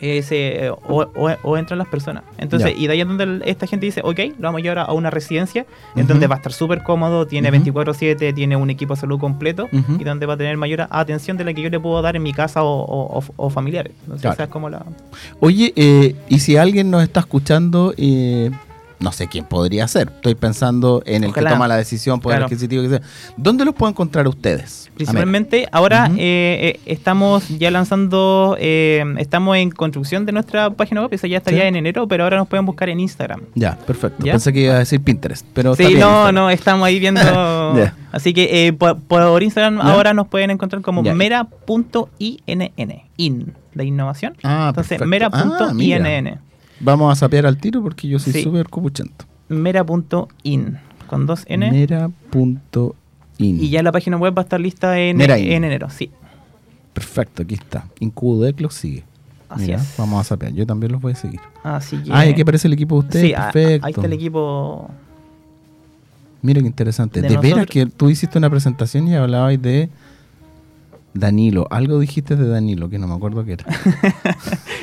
eh, 0.00 0.22
se, 0.22 0.66
eh, 0.66 0.70
o, 0.70 0.76
o- 1.14 1.36
o 1.42 1.56
entran 1.56 1.78
las 1.78 1.88
personas. 1.88 2.22
Entonces, 2.38 2.74
y 2.76 2.86
de 2.86 2.92
ahí 2.92 3.00
es 3.00 3.08
donde 3.08 3.40
esta 3.46 3.66
gente 3.66 3.86
dice, 3.86 4.00
ok, 4.04 4.18
lo 4.38 4.42
vamos 4.48 4.58
a 4.60 4.62
llevar 4.62 4.78
a 4.80 4.92
una 4.92 5.10
residencia, 5.10 5.64
en 5.94 6.06
donde 6.06 6.26
va 6.26 6.34
a 6.34 6.38
estar 6.38 6.52
súper 6.52 6.82
cómodo, 6.82 7.26
tiene 7.26 7.48
Ujú. 7.50 7.56
24/7, 7.72 8.34
tiene 8.34 8.56
un 8.56 8.70
equipo 8.70 8.94
de 8.94 9.00
salud 9.00 9.18
completo, 9.18 9.68
y 9.98 10.04
donde 10.04 10.26
va 10.26 10.34
a 10.34 10.36
tener 10.36 10.56
mayor 10.56 10.86
atención 10.90 11.36
de 11.36 11.44
la 11.44 11.54
que 11.54 11.62
yo 11.62 11.70
le 11.70 11.80
puedo 11.80 12.00
dar 12.02 12.16
en 12.16 12.22
mi 12.22 12.32
casa 12.32 12.62
o, 12.62 12.82
o- 12.84 13.18
o- 13.20 13.24
o 13.36 13.50
familiares. 13.50 13.92
Entonces, 14.02 14.22
Claro. 14.22 14.34
esa 14.34 14.44
es 14.44 14.48
como 14.50 14.68
la... 14.68 14.84
Oye, 15.40 15.72
eh, 15.76 16.14
y 16.28 16.38
si 16.40 16.56
alguien 16.56 16.90
nos 16.90 17.02
está 17.02 17.20
escuchando, 17.20 17.94
eh, 17.96 18.50
no 18.98 19.12
sé 19.12 19.26
quién 19.28 19.44
podría 19.44 19.86
ser. 19.88 20.08
Estoy 20.08 20.34
pensando 20.34 21.02
en 21.06 21.24
el 21.24 21.30
Ojalá. 21.30 21.50
que 21.50 21.54
toma 21.54 21.68
la 21.68 21.76
decisión, 21.76 22.20
poder 22.20 22.38
Claro. 22.38 22.46
adquisitivo 22.46 22.82
que 22.82 22.88
sea. 22.88 23.00
¿Dónde 23.36 23.64
los 23.64 23.74
puedo 23.74 23.90
encontrar 23.90 24.26
ustedes? 24.28 24.90
Principalmente 24.94 25.68
ahora 25.72 26.06
eh, 26.16 26.76
eh, 26.76 26.80
estamos 26.86 27.48
ya 27.58 27.70
lanzando, 27.70 28.56
eh, 28.58 29.04
estamos 29.18 29.56
en 29.58 29.70
construcción 29.70 30.24
de 30.24 30.32
nuestra 30.32 30.70
página 30.70 31.02
web, 31.02 31.10
esa 31.12 31.26
ya 31.26 31.38
estaría 31.38 31.62
Sí. 31.62 31.66
en 31.68 31.76
enero, 31.76 32.08
pero 32.08 32.24
ahora 32.24 32.38
nos 32.38 32.48
pueden 32.48 32.64
buscar 32.64 32.88
en 32.88 33.00
Instagram. 33.00 33.42
Ya, 33.54 33.76
perfecto. 33.76 34.24
¿Ya? 34.24 34.32
Pensé 34.32 34.52
que 34.52 34.60
iba 34.60 34.74
a 34.74 34.78
decir 34.78 35.00
Pinterest, 35.02 35.46
pero 35.52 35.74
Sí, 35.76 35.94
no, 35.96 36.32
no, 36.32 36.48
estamos 36.50 36.86
ahí 36.86 36.98
viendo. 36.98 37.20
Así 38.12 38.32
que 38.32 38.66
eh, 38.66 38.72
por, 38.72 38.98
por 39.00 39.42
Instagram 39.42 39.80
ahora 39.82 40.14
nos 40.14 40.28
pueden 40.28 40.50
encontrar 40.50 40.80
como 40.80 41.02
Ya. 41.02 41.14
mera.inn, 41.14 42.70
in, 43.18 43.52
de 43.74 43.84
innovación. 43.84 44.34
Ah, 44.42 44.68
Entonces, 44.70 44.98
perfecto. 44.98 45.28
Ah, 45.36 45.72
mera.inn, 45.74 46.38
Vamos 46.80 47.10
a 47.12 47.16
sapear 47.16 47.46
al 47.46 47.56
tiro 47.58 47.82
porque 47.82 48.06
yo 48.08 48.18
soy 48.18 48.32
Sí. 48.32 48.42
súper 48.42 48.68
copuchento. 48.68 49.24
mera.in, 49.48 50.78
con 51.06 51.26
dos 51.26 51.44
N. 51.48 51.70
Mera.in. 51.70 52.60
Y 53.38 53.68
ya 53.70 53.82
la 53.82 53.92
página 53.92 54.16
web 54.16 54.36
va 54.36 54.42
a 54.42 54.44
estar 54.44 54.60
lista 54.60 54.98
en, 54.98 55.20
enero, 55.20 55.88
sí. 55.90 56.10
Perfecto, 56.92 57.42
aquí 57.42 57.54
está. 57.54 57.86
Incudeclo 58.00 58.70
sigue. 58.70 59.04
Así 59.48 59.66
Mira, 59.66 59.76
es. 59.78 59.94
vamos 59.96 60.20
a 60.20 60.24
sapear. 60.24 60.52
Yo 60.52 60.66
también 60.66 60.90
los 60.92 61.00
voy 61.00 61.12
a 61.12 61.16
seguir. 61.16 61.40
Así 61.62 61.96
que. 61.98 62.10
Ah, 62.12 62.20
aquí 62.20 62.40
aparece 62.40 62.66
el 62.66 62.72
equipo 62.72 62.96
de 63.00 63.06
ustedes. 63.06 63.26
Sí, 63.26 63.34
a- 63.34 63.48
a- 63.48 63.52
perfecto. 63.52 63.86
ahí 63.86 63.90
está 63.92 64.06
el 64.06 64.12
equipo. 64.14 64.90
Mira 66.42 66.60
qué 66.60 66.66
interesante. 66.66 67.20
de 67.22 67.28
De, 67.28 67.36
veras 67.38 67.66
que 67.66 67.86
tú 67.86 68.08
hiciste 68.10 68.38
una 68.38 68.50
presentación 68.50 69.06
y 69.08 69.14
hablabas 69.14 69.60
de 69.62 69.88
Danilo. 71.18 71.66
Algo 71.70 71.98
dijiste 71.98 72.36
de 72.36 72.48
Danilo 72.48 72.88
que 72.88 72.98
no 72.98 73.06
me 73.08 73.14
acuerdo 73.14 73.44
qué 73.44 73.52
era. 73.54 73.64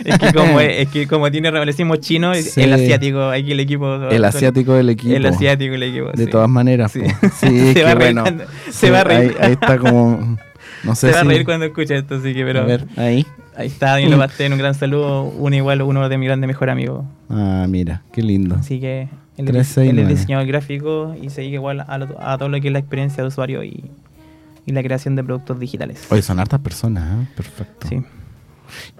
Es 0.05 0.17
que 0.19 0.33
como, 0.33 0.59
es 0.59 0.87
que 0.89 1.07
como 1.07 1.31
tiene 1.31 1.49
revelacismo 1.51 1.95
chino, 1.97 2.33
Sí. 2.35 2.61
el 2.61 2.73
asiático, 2.73 3.29
aquí 3.29 3.51
el 3.53 3.59
equipo. 3.61 3.95
El 4.09 4.25
asiático 4.25 4.73
del 4.73 4.89
equipo. 4.89 5.15
El 5.15 5.25
asiático, 5.25 5.73
el 5.75 5.83
equipo. 5.83 6.11
De 6.11 6.25
sí. 6.25 6.29
todas 6.29 6.49
maneras. 6.49 6.91
Sí. 6.91 7.01
Sí, 7.39 7.73
Se 7.73 7.83
va 7.83 7.91
a 7.91 7.93
qué 7.93 7.99
reír 7.99 8.13
bueno. 8.21 8.37
se 8.69 8.91
va 8.91 8.99
a 9.01 9.03
reír. 9.05 9.35
Ahí, 9.39 9.47
ahí 9.47 9.51
está 9.53 9.77
como. 9.77 10.37
No 10.83 10.95
sé 10.95 11.07
Se 11.07 11.13
va 11.13 11.21
a 11.21 11.23
reír 11.23 11.45
cuando 11.45 11.65
escuche 11.65 11.95
esto, 11.95 12.15
así 12.15 12.33
que, 12.33 12.43
pero. 12.43 12.61
A 12.61 12.63
ver, 12.65 12.85
ahí. 12.97 13.25
Ahí 13.55 13.67
está, 13.67 13.91
Danilo 13.91 14.17
Pastén, 14.17 14.51
un 14.51 14.59
gran 14.59 14.73
saludo. 14.73 15.23
Uno 15.23 15.55
igual, 15.55 15.81
uno 15.83 16.09
de 16.09 16.17
mis 16.17 16.27
grandes 16.27 16.47
mejores 16.47 16.73
amigos. 16.73 17.05
Ah, 17.29 17.65
mira, 17.69 18.01
qué 18.11 18.21
lindo. 18.23 18.55
Así 18.55 18.79
que 18.79 19.01
él, 19.37 19.45
es- 19.47 19.73
369. 19.73 19.89
él 19.91 19.99
es 19.99 20.07
diseñador 20.19 20.47
gráfico 20.47 21.15
y 21.21 21.29
se 21.29 21.41
dedica 21.41 21.55
igual 21.55 21.85
a, 21.87 21.97
lo- 21.99 22.19
a 22.21 22.37
todo 22.37 22.49
lo 22.49 22.59
que 22.59 22.67
es 22.67 22.73
la 22.73 22.79
experiencia 22.79 23.21
de 23.23 23.27
usuario 23.29 23.63
y, 23.63 23.85
y 24.65 24.71
la 24.71 24.81
creación 24.83 25.15
de 25.15 25.23
productos 25.23 25.59
digitales. 25.59 26.05
Oye, 26.09 26.21
son 26.21 26.39
hartas 26.39 26.59
personas, 26.61 27.23
¿eh? 27.23 27.27
Perfecto. 27.35 27.87
Sí. 27.87 28.01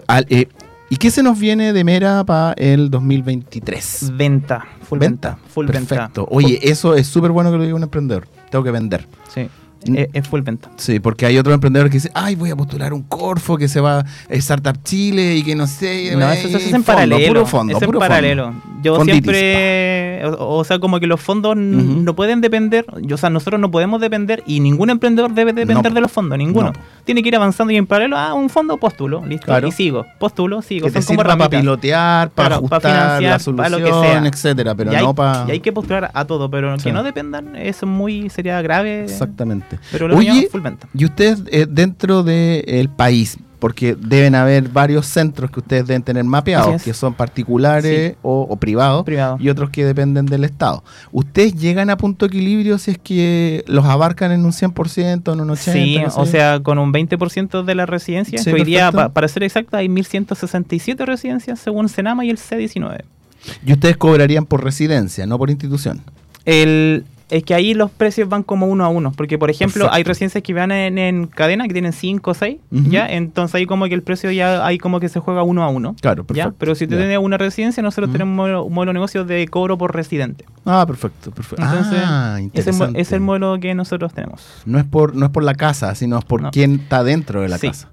Al- 0.08 0.25
eh, 0.29 0.48
¿Y 0.89 0.98
qué 0.98 1.10
se 1.10 1.24
nos 1.24 1.39
viene 1.39 1.74
de 1.74 1.84
Mera 1.84 2.24
para 2.24 2.53
el 2.53 2.91
2023? 2.91 4.11
Venta, 4.16 4.64
full 4.83 5.00
venta, 5.00 5.40
full 5.48 5.66
Perfecto. 5.66 5.96
venta. 5.96 6.22
Oye, 6.29 6.59
eso 6.61 6.94
es 6.94 7.07
súper 7.07 7.31
bueno 7.31 7.50
que 7.51 7.57
lo 7.57 7.64
diga 7.64 7.75
un 7.75 7.81
emprendedor. 7.83 8.27
Tengo 8.51 8.64
que 8.64 8.70
vender. 8.72 9.07
Sí. 9.33 9.48
Es, 9.85 10.09
es 10.13 10.27
full 10.27 10.41
venta. 10.41 10.69
Sí, 10.77 11.00
porque 11.00 11.25
hay 11.25 11.37
otros 11.37 11.53
emprendedores 11.53 11.91
que 11.91 11.98
dicen, 11.98 12.11
ay, 12.15 12.35
voy 12.35 12.50
a 12.51 12.55
postular 12.55 12.93
un 12.93 13.03
Corfo 13.03 13.57
que 13.57 13.67
se 13.67 13.79
va 13.81 14.00
a 14.00 14.05
Startup 14.29 14.77
Chile 14.83 15.35
y 15.35 15.43
que 15.43 15.55
no 15.55 15.67
sé. 15.67 16.15
No, 16.15 16.29
eh, 16.31 16.39
eso 16.39 16.50
se 16.50 16.55
hace 16.57 16.65
en 16.67 16.72
fondo, 16.83 16.85
paralelo. 16.85 17.27
Puro 17.27 17.46
fondo, 17.46 17.72
eso 17.72 17.79
es 17.79 17.85
puro 17.85 17.98
en 18.00 18.07
paralelo. 18.07 18.43
fondo. 18.46 18.61
Yo 18.83 18.96
Fonditis, 18.98 19.22
siempre, 19.24 20.25
o, 20.25 20.57
o 20.57 20.63
sea, 20.63 20.79
como 20.79 21.00
que 21.00 21.07
los 21.07 21.22
fondos 21.22 21.55
no 21.55 22.15
pueden 22.15 22.41
depender, 22.41 22.85
yo, 23.01 23.15
o 23.15 23.17
sea, 23.17 23.29
nosotros 23.29 23.59
no 23.61 23.72
podemos 23.72 24.01
depender 24.01 24.43
y 24.46 24.59
ningún 24.59 24.89
emprendedor 24.89 25.33
debe 25.33 25.53
depender 25.53 25.91
No. 25.91 25.96
de 25.96 26.01
los 26.01 26.11
fondos, 26.11 26.37
ninguno. 26.37 26.72
No. 26.74 26.79
Tiene 27.05 27.22
que 27.24 27.29
ir 27.29 27.35
avanzando 27.35 27.72
y 27.72 27.77
en 27.77 27.85
paralelo, 27.87 28.17
ah, 28.17 28.33
un 28.33 28.50
fondo, 28.50 28.77
postulo, 28.77 29.25
listo, 29.25 29.46
Claro. 29.46 29.67
y 29.69 29.72
sigo, 29.72 30.05
postulo, 30.19 30.61
sigo. 30.61 30.87
Que 30.91 31.01
Son 31.01 31.15
como 31.15 31.27
para 31.27 31.50
pilotear, 31.50 32.29
para 32.31 32.50
Claro, 32.57 32.67
para 32.67 32.77
ajustar 32.77 33.22
la 33.22 33.39
para 33.55 33.69
lo 33.69 33.77
que 33.77 33.89
solución, 33.89 34.22
sea. 34.24 34.27
etcétera, 34.27 34.75
pero 34.75 34.91
y, 34.91 34.96
hay, 34.96 35.03
no 35.05 35.13
para... 35.15 35.46
y 35.48 35.51
hay 35.51 35.59
que 35.61 35.72
postular 35.72 36.11
a 36.13 36.25
todo, 36.25 36.50
pero 36.50 36.77
Sí. 36.77 36.85
que 36.85 36.91
no 36.91 37.03
dependan, 37.03 37.55
eso 37.55 37.85
es 37.85 37.91
muy, 37.91 38.29
sería 38.29 38.61
grave. 38.61 39.03
Exactamente. 39.03 39.73
Pero 39.92 40.07
lo 40.07 40.18
Oye, 40.18 40.31
mío, 40.31 40.44
full 40.51 40.62
venta. 40.62 40.88
Y 40.94 41.05
ustedes 41.05 41.44
eh, 41.51 41.66
dentro 41.70 42.24
del 42.24 42.90
país, 42.90 43.38
porque 43.59 43.96
deben 43.98 44.36
haber 44.36 44.68
varios 44.68 45.05
centros 45.05 45.50
que 45.50 45.62
ustedes 45.62 45.88
deben 45.88 46.03
tener 46.03 46.25
mapeados, 46.25 46.75
es. 46.75 46.83
que 46.83 46.94
son 46.94 47.14
particulares 47.14 48.12
Sí. 48.12 48.18
o, 48.22 48.42
o 48.50 48.55
privados, 48.57 49.05
Privado. 49.05 49.38
y 49.40 49.48
otros 49.48 49.70
que 49.70 49.86
dependen 49.86 50.25
del 50.25 50.44
Estado. 50.44 50.83
¿Ustedes 51.14 51.55
llegan 51.55 51.90
a 51.90 51.96
punto 51.96 52.25
equilibrio 52.25 52.77
si 52.77 52.92
es 52.92 52.98
que 52.98 53.64
los 53.68 53.86
abarcan 53.86 54.33
en 54.33 54.44
un 54.44 54.51
100%, 54.51 55.31
en 55.31 55.40
un 55.40 55.48
80%? 55.48 55.55
Sí, 55.55 55.98
no 55.98 56.09
sé? 56.09 56.20
o 56.20 56.25
sea, 56.25 56.59
con 56.59 56.77
un 56.77 56.92
20% 56.92 57.64
de 57.64 57.75
la 57.75 57.86
residencia, 57.86 58.38
Sí, 58.40 58.50
hoy 58.51 58.66
día, 58.66 58.92
pa- 58.92 59.09
para 59.09 59.29
ser 59.29 59.44
exacta, 59.44 59.77
hay 59.77 59.88
1167 59.88 61.05
residencias 61.05 61.57
según 61.59 61.88
Senama 61.88 62.25
y 62.25 62.31
el 62.31 62.38
C19. 62.38 63.01
Y 63.66 63.72
ustedes 63.74 63.96
cobrarían 63.96 64.46
por 64.46 64.62
residencia, 64.62 65.25
no 65.25 65.38
por 65.38 65.50
institución. 65.50 66.01
El, 66.44 67.05
es 67.29 67.44
que 67.44 67.53
ahí 67.53 67.74
los 67.74 67.90
precios 67.92 68.29
van 68.29 68.44
como 68.44 68.68
uno 68.68 68.83
a 68.86 68.90
uno, 68.90 69.12
porque 69.16 69.38
por 69.38 69.50
ejemplo 69.50 69.88
hay 69.92 70.03
residencias 70.03 70.44
que 70.44 70.53
van 70.53 70.72
en, 70.72 70.98
en 70.98 71.27
cadena 71.27 71.68
que 71.68 71.74
tienen 71.74 71.94
5 71.94 72.31
o 72.31 72.33
6, 72.33 72.57
Ujú. 72.72 72.90
¿ya? 72.90 73.07
Entonces 73.07 73.55
ahí 73.55 73.66
como 73.66 73.86
que 73.86 73.94
el 73.94 74.03
precio 74.03 74.31
ya 74.31 74.66
hay 74.66 74.77
como 74.77 75.00
que 75.00 75.09
se 75.09 75.20
juega 75.20 75.44
uno 75.44 75.64
a 75.64 75.70
uno. 75.70 75.96
Claro, 76.01 76.24
¿ya? 76.24 76.27
perfecto. 76.27 76.55
Pero 76.59 76.75
si 76.75 76.86
tú 76.88 76.94
Ya. 76.94 77.00
tienes 77.00 77.18
una 77.18 77.38
residencia, 77.38 77.81
nosotros 77.83 78.09
Ujú. 78.09 78.14
tenemos 78.14 78.31
un 78.31 78.36
modelo, 78.36 78.64
un 78.64 78.74
modelo 78.74 78.90
de 78.90 78.94
negocio 78.96 79.25
de 79.25 79.48
cobro 79.48 79.77
por 79.77 79.96
residente. 79.96 80.46
Ah, 80.66 80.86
perfecto, 80.86 81.31
perfecto. 81.31 81.64
Entonces, 81.66 82.00
ah, 82.05 82.33
ese 82.38 82.44
interesante. 82.44 83.01
es 83.01 83.12
el 83.12 83.20
modelo 83.22 83.59
que 83.59 83.74
nosotros 83.75 84.14
tenemos. 84.14 84.46
No 84.66 84.77
es 84.79 84.86
por, 84.86 85.16
no 85.16 85.25
es 85.25 85.31
por 85.31 85.44
la 85.44 85.55
casa, 85.55 85.94
sino 85.96 86.18
es 86.18 86.25
por 86.25 86.42
No. 86.42 86.51
quién 86.51 86.75
está 86.81 87.03
dentro 87.03 87.42
de 87.42 87.50
la 87.50 87.57
Sí. 87.57 87.68
casa. 87.68 87.90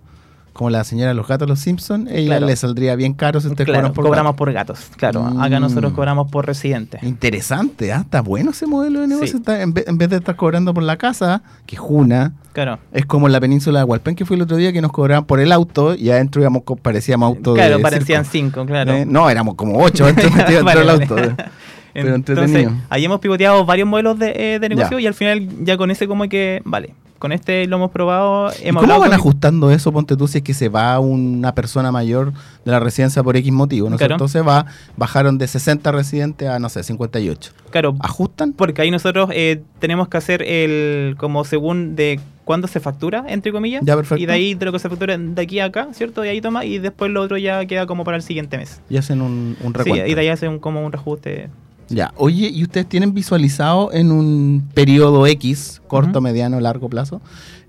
Como 0.60 0.68
la 0.68 0.84
señora 0.84 1.08
de 1.08 1.14
los 1.14 1.26
gatos, 1.26 1.48
los 1.48 1.58
Simpsons, 1.58 2.06
ella 2.10 2.32
Claro. 2.36 2.46
le 2.46 2.54
saldría 2.54 2.94
bien 2.94 3.14
caro 3.14 3.40
si 3.40 3.46
ustedes 3.48 3.64
Claro, 3.64 3.80
cobran 3.80 3.92
por 3.94 4.04
cobramos 4.04 4.34
por 4.36 4.52
gatos. 4.52 4.90
Claro, 4.98 5.24
acá 5.40 5.58
Mm. 5.58 5.62
nosotros 5.62 5.94
cobramos 5.94 6.30
por 6.30 6.46
residente. 6.46 6.98
Interesante, 7.00 7.94
¿ah? 7.94 8.00
está 8.04 8.20
bueno 8.20 8.50
ese 8.50 8.66
modelo 8.66 9.00
de 9.00 9.06
negocio. 9.06 9.28
Sí. 9.28 9.36
Está- 9.38 9.62
en, 9.62 9.72
vez, 9.72 9.86
en 9.88 9.96
vez 9.96 10.10
de 10.10 10.16
estar 10.16 10.36
cobrando 10.36 10.74
por 10.74 10.82
la 10.82 10.98
casa, 10.98 11.40
que 11.64 11.76
es 11.76 11.82
una, 11.82 12.34
Claro. 12.52 12.78
es 12.92 13.06
como 13.06 13.26
en 13.26 13.32
la 13.32 13.40
península 13.40 13.78
de 13.78 13.84
Hualpén, 13.86 14.14
que 14.14 14.26
fue 14.26 14.36
el 14.36 14.42
otro 14.42 14.58
día 14.58 14.70
que 14.70 14.82
nos 14.82 14.92
cobraban 14.92 15.24
por 15.24 15.40
el 15.40 15.50
auto 15.50 15.94
y 15.94 16.10
adentro 16.10 16.42
íbamos, 16.42 16.62
parecíamos 16.82 17.28
auto 17.28 17.54
Claro, 17.54 17.78
de 17.78 17.82
parecían 17.82 18.26
circo. 18.26 18.30
cinco, 18.60 18.66
claro. 18.66 18.92
Eh, 18.92 19.06
no, 19.06 19.30
éramos 19.30 19.54
como 19.54 19.82
ocho 19.82 20.04
dentro 20.12 20.28
del 20.28 20.62
vale. 20.62 20.90
auto. 20.90 21.16
eh. 21.18 21.36
Pero 21.94 22.14
Entonces, 22.14 22.68
ahí 22.90 23.02
hemos 23.06 23.18
pivoteado 23.20 23.64
varios 23.64 23.88
modelos 23.88 24.18
de, 24.18 24.32
eh, 24.56 24.58
de 24.58 24.68
negocio 24.68 24.98
Ya. 24.98 25.04
y 25.04 25.06
al 25.06 25.14
final 25.14 25.48
ya 25.64 25.78
con 25.78 25.90
ese 25.90 26.06
como 26.06 26.28
que, 26.28 26.60
vale, 26.66 26.92
con 27.20 27.30
este 27.30 27.66
lo 27.68 27.76
hemos 27.76 27.92
probado, 27.92 28.50
¿Y 28.60 28.66
hemos 28.68 28.82
cómo 28.82 28.98
van 28.98 29.12
ajustando 29.12 29.70
eso, 29.70 29.92
ponte 29.92 30.16
tú, 30.16 30.26
si 30.26 30.38
es 30.38 30.44
que 30.44 30.54
se 30.54 30.68
va 30.68 30.98
una 30.98 31.54
persona 31.54 31.92
mayor 31.92 32.32
de 32.64 32.70
la 32.72 32.80
residencia 32.80 33.22
por 33.22 33.36
X 33.36 33.52
motivo? 33.52 33.88
¿no 33.88 33.94
es 33.94 33.98
Claro. 34.00 34.14
cierto? 34.18 34.24
Entonces 34.24 34.46
va, 34.48 34.66
bajaron 34.96 35.38
de 35.38 35.46
60 35.46 35.92
residentes 35.92 36.48
a, 36.48 36.58
no 36.58 36.68
sé, 36.68 36.82
58. 36.82 37.52
Claro, 37.70 37.94
¿Ajustan? 38.00 38.52
porque 38.52 38.82
ahí 38.82 38.90
nosotros 38.90 39.30
eh, 39.32 39.62
tenemos 39.78 40.08
que 40.08 40.16
hacer 40.16 40.42
el, 40.42 41.14
como 41.18 41.44
según 41.44 41.94
de 41.94 42.18
cuándo 42.44 42.66
se 42.66 42.80
factura, 42.80 43.24
entre 43.28 43.52
comillas, 43.52 43.82
Ya, 43.84 43.94
perfecto. 43.94 44.20
y 44.20 44.26
de 44.26 44.32
ahí 44.32 44.54
de 44.54 44.64
lo 44.66 44.72
que 44.72 44.80
se 44.80 44.88
factura 44.88 45.16
de 45.16 45.40
aquí 45.42 45.60
a 45.60 45.66
acá, 45.66 45.88
¿cierto? 45.92 46.24
Y 46.24 46.28
ahí 46.28 46.40
toma, 46.40 46.64
y 46.64 46.78
después 46.78 47.10
lo 47.12 47.20
otro 47.22 47.36
ya 47.38 47.64
queda 47.66 47.86
como 47.86 48.02
para 48.02 48.16
el 48.16 48.24
siguiente 48.24 48.56
mes. 48.58 48.80
Y 48.90 48.96
hacen 48.96 49.20
un, 49.22 49.56
un 49.60 49.72
Sí, 49.72 49.78
recuento. 49.78 50.06
y 50.06 50.14
de 50.14 50.20
ahí 50.22 50.28
hace 50.28 50.48
un, 50.48 50.58
como 50.58 50.84
un 50.84 50.90
reajuste. 50.90 51.48
Ya, 51.90 52.12
oye, 52.16 52.48
¿y 52.48 52.62
ustedes 52.62 52.88
tienen 52.88 53.12
visualizado 53.12 53.92
en 53.92 54.10
un 54.12 54.68
periodo 54.74 55.26
X, 55.26 55.82
corto, 55.88 56.20
mediano, 56.20 56.60
largo 56.60 56.88
plazo, 56.88 57.20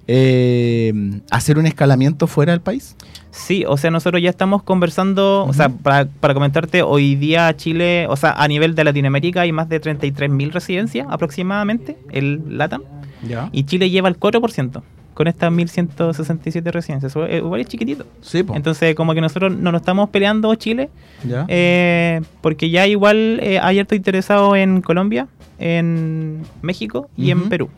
eh, 0.07 0.93
hacer 1.31 1.57
un 1.57 1.65
escalamiento 1.65 2.27
fuera 2.27 2.51
del 2.51 2.61
país? 2.61 2.95
Sí, 3.31 3.63
o 3.67 3.77
sea, 3.77 3.89
nosotros 3.91 4.21
ya 4.21 4.29
estamos 4.29 4.61
conversando, 4.61 5.45
o 5.45 5.53
sea, 5.53 5.69
para 5.69 6.33
comentarte, 6.33 6.83
hoy 6.83 7.15
día 7.15 7.55
Chile, 7.55 8.05
o 8.09 8.15
sea, 8.15 8.33
a 8.33 8.47
nivel 8.47 8.75
de 8.75 8.83
Latinoamérica 8.83 9.41
hay 9.41 9.51
más 9.51 9.69
de 9.69 9.81
33.000 9.81 10.51
residencias 10.51 11.07
aproximadamente, 11.09 11.97
el 12.11 12.57
LATAM, 12.57 12.83
Ya. 13.27 13.49
y 13.51 13.63
Chile 13.63 13.89
lleva 13.89 14.09
el 14.09 14.19
4% 14.19 14.81
con 15.13 15.27
estas 15.27 15.51
1.167 15.51 16.71
residencias, 16.71 17.15
igual 17.15 17.61
es 17.61 17.67
chiquitito. 17.67 18.05
Sí, 18.21 18.43
po. 18.43 18.55
Entonces, 18.55 18.95
como 18.95 19.13
que 19.13 19.21
nosotros 19.21 19.55
no 19.55 19.71
nos 19.71 19.81
estamos 19.81 20.09
peleando 20.09 20.53
Chile, 20.55 20.89
ya. 21.27 21.45
eh, 21.47 22.21
porque 22.41 22.69
ya 22.69 22.87
igual 22.87 23.39
eh, 23.41 23.59
hay 23.61 23.79
harto 23.79 23.95
interesado 23.95 24.55
en 24.55 24.81
Colombia, 24.81 25.27
en 25.59 26.41
México 26.61 27.09
y 27.17 27.31
en. 27.31 27.49
Perú. 27.49 27.69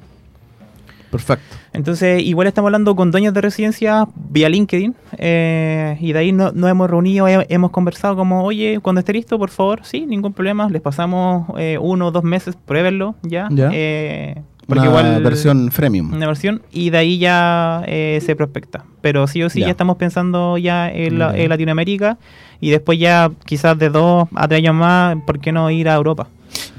Perfecto. 1.12 1.56
Entonces, 1.74 2.24
igual 2.24 2.48
estamos 2.48 2.70
hablando 2.70 2.96
con 2.96 3.12
dueños 3.12 3.36
de 3.36 3.42
residencias 3.42 4.08
vía 4.16 4.50
LinkedIn 4.50 4.96
eh, 5.20 5.96
y 6.02 6.12
de 6.12 6.18
ahí 6.20 6.32
no- 6.32 6.52
nos 6.52 6.70
hemos 6.72 6.90
reunido, 6.90 7.28
he- 7.28 7.46
hemos 7.50 7.70
conversado 7.70 8.16
como, 8.16 8.44
oye, 8.44 8.80
cuando 8.82 9.00
esté 9.00 9.14
listo, 9.14 9.38
por 9.38 9.52
favor, 9.52 9.82
sí, 9.84 10.08
ningún 10.08 10.34
problema, 10.34 10.68
les 10.72 10.82
pasamos 10.82 11.48
eh, 11.60 11.78
uno 11.80 12.08
o 12.08 12.12
dos 12.12 12.24
meses, 12.24 12.56
pruébenlo 12.66 13.14
ya. 13.22 13.48
Ya. 13.52 13.70
eh, 13.74 14.42
Una 14.68 15.20
versión 15.20 15.72
freemium. 15.72 16.14
una 16.14 16.28
versión 16.28 16.62
y 16.72 16.90
de 16.90 16.98
ahí 16.98 17.18
ya 17.18 17.84
eh, 17.88 18.20
se 18.26 18.36
prospecta. 18.36 18.86
Pero 19.02 19.28
sí 19.28 19.44
o 19.44 19.50
sí 19.50 19.60
Ya. 19.60 19.66
ya, 19.68 19.72
estamos 19.72 19.98
pensando 19.98 20.58
ya 20.58 20.90
en, 20.90 21.20
la- 21.20 21.36
en 21.38 21.50
Latinoamérica 21.50 22.18
y 22.62 22.70
después 22.70 22.98
ya 23.00 23.30
quizás 23.46 23.78
de 23.78 23.90
dos 23.90 24.28
a 24.36 24.48
tres 24.48 24.60
años 24.60 24.76
más, 24.76 25.18
¿por 25.26 25.40
qué 25.40 25.52
no 25.52 25.70
ir 25.70 25.90
a 25.90 25.96
Europa? 25.96 26.28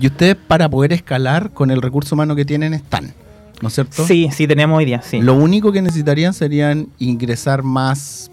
Y 0.01 0.07
ustedes 0.07 0.35
para 0.37 0.68
poder 0.68 0.92
escalar 0.92 1.51
con 1.51 1.70
el 1.70 1.83
recurso 1.83 2.14
humano 2.14 2.35
que 2.35 2.44
tienen 2.44 2.73
están, 2.75 3.12
¿no 3.61 3.68
es 3.68 3.75
cierto? 3.75 4.07
Sí, 4.07 4.29
sí, 4.33 4.47
tenemos 4.47 4.79
hoy 4.79 4.87
día, 4.87 5.03
sí. 5.03 5.20
Lo 5.20 5.35
único 5.35 5.70
que 5.73 5.83
necesitarían 5.83 6.33
serían 6.33 6.88
ingresar 6.99 7.62
más 7.62 8.31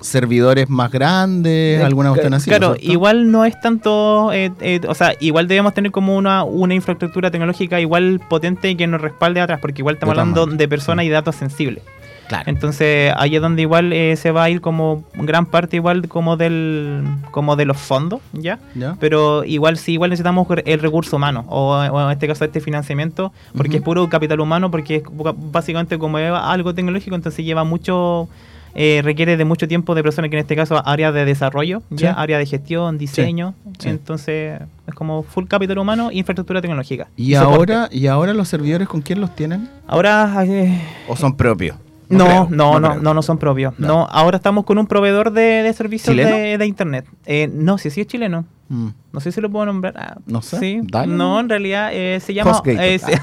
servidores 0.00 0.68
más 0.68 0.90
grandes, 0.90 1.82
alguna 1.82 2.10
cuestión 2.10 2.34
así. 2.34 2.50
¿no 2.50 2.56
es 2.56 2.58
Claro, 2.58 2.76
igual 2.80 3.30
no 3.30 3.44
es 3.44 3.60
tanto, 3.60 4.32
eh, 4.32 4.52
eh, 4.60 4.80
o 4.86 4.94
sea, 4.94 5.14
igual 5.20 5.48
debemos 5.48 5.74
tener 5.74 5.90
como 5.90 6.16
una, 6.16 6.44
una 6.44 6.74
infraestructura 6.74 7.30
tecnológica 7.30 7.80
igual 7.80 8.20
potente 8.28 8.76
que 8.76 8.86
nos 8.86 9.00
respalde 9.00 9.40
atrás, 9.40 9.60
porque 9.60 9.82
igual 9.82 9.94
estamos 9.94 10.14
De 10.14 10.20
hablando 10.20 10.46
de 10.46 10.68
personas 10.68 11.04
y 11.04 11.08
datos 11.08 11.36
sensibles. 11.36 11.82
Claro. 12.28 12.44
Entonces 12.46 13.12
ahí 13.16 13.36
es 13.36 13.42
donde 13.42 13.62
igual 13.62 13.92
eh, 13.92 14.14
se 14.16 14.32
va 14.32 14.44
a 14.44 14.50
ir 14.50 14.60
como 14.60 15.02
gran 15.14 15.46
parte 15.46 15.76
igual 15.76 16.06
como 16.08 16.36
del 16.36 17.02
como 17.30 17.56
de 17.56 17.64
los 17.64 17.78
fondos, 17.78 18.20
¿ya? 18.34 18.58
¿Ya? 18.74 18.96
Pero 19.00 19.44
igual 19.44 19.78
sí, 19.78 19.94
igual 19.94 20.10
necesitamos 20.10 20.46
el 20.66 20.80
recurso 20.80 21.16
humano, 21.16 21.46
o, 21.48 21.72
o 21.72 22.04
en 22.04 22.10
este 22.10 22.28
caso 22.28 22.44
este 22.44 22.60
financiamiento, 22.60 23.32
porque 23.56 23.78
es 23.78 23.82
puro 23.82 24.08
capital 24.10 24.40
humano, 24.40 24.70
porque 24.70 24.96
es 24.96 25.02
básicamente 25.50 25.98
como 25.98 26.18
es 26.18 26.30
algo 26.30 26.74
tecnológico, 26.74 27.16
entonces 27.16 27.46
lleva 27.46 27.64
mucho, 27.64 28.28
eh, 28.74 29.00
requiere 29.04 29.36
de 29.36 29.44
mucho 29.44 29.66
tiempo 29.68 29.94
de 29.94 30.02
personas 30.02 30.30
que 30.30 30.36
en 30.36 30.40
este 30.40 30.56
caso 30.56 30.80
área 30.86 31.12
de 31.12 31.24
desarrollo, 31.24 31.82
ya, 31.90 32.12
Sí. 32.12 32.16
área 32.18 32.38
de 32.38 32.46
gestión, 32.46 32.98
diseño, 32.98 33.54
Sí. 33.78 33.88
entonces 33.88 34.60
es 34.86 34.94
como 34.94 35.22
full 35.22 35.46
capital 35.46 35.78
humano 35.78 36.10
e 36.10 36.18
infraestructura 36.18 36.60
tecnológica. 36.60 37.08
¿Y 37.16 37.34
ahora, 37.34 37.88
¿Y 37.90 38.06
ahora 38.06 38.34
los 38.34 38.48
servidores 38.48 38.88
con 38.88 39.00
quién 39.02 39.20
los 39.20 39.34
tienen? 39.34 39.68
Ahora 39.86 40.32
eh, 40.46 40.80
¿O 41.08 41.16
son 41.16 41.36
propios? 41.36 41.76
no, 42.08 42.24
creo, 42.24 42.48
no, 42.50 42.80
no, 42.80 42.94
no, 42.96 43.14
no 43.14 43.22
son 43.22 43.38
propios. 43.38 43.74
No. 43.78 43.86
No. 43.88 44.08
ahora 44.10 44.36
estamos 44.38 44.64
con 44.64 44.78
un 44.78 44.86
proveedor 44.86 45.30
de, 45.32 45.62
de 45.62 45.72
servicios 45.74 46.16
de, 46.16 46.56
de 46.58 46.66
internet. 46.66 47.04
Eh, 47.26 47.50
no, 47.52 47.76
si 47.78 47.90
sí 47.90 48.00
es 48.02 48.06
chileno. 48.06 48.44
Mm. 48.68 48.88
No 49.12 49.20
sé 49.20 49.32
si 49.32 49.40
lo 49.40 49.50
puedo 49.50 49.64
nombrar. 49.66 49.94
Ah, 49.96 50.16
No 50.26 50.42
sé, 50.42 50.58
Sí. 50.58 50.80
dale. 50.82 51.12
No, 51.14 51.40
en 51.40 51.48
realidad 51.48 51.90
eh, 51.92 52.20
se 52.20 52.34
llama. 52.34 52.60
Eh, 52.66 52.98
se- 52.98 53.18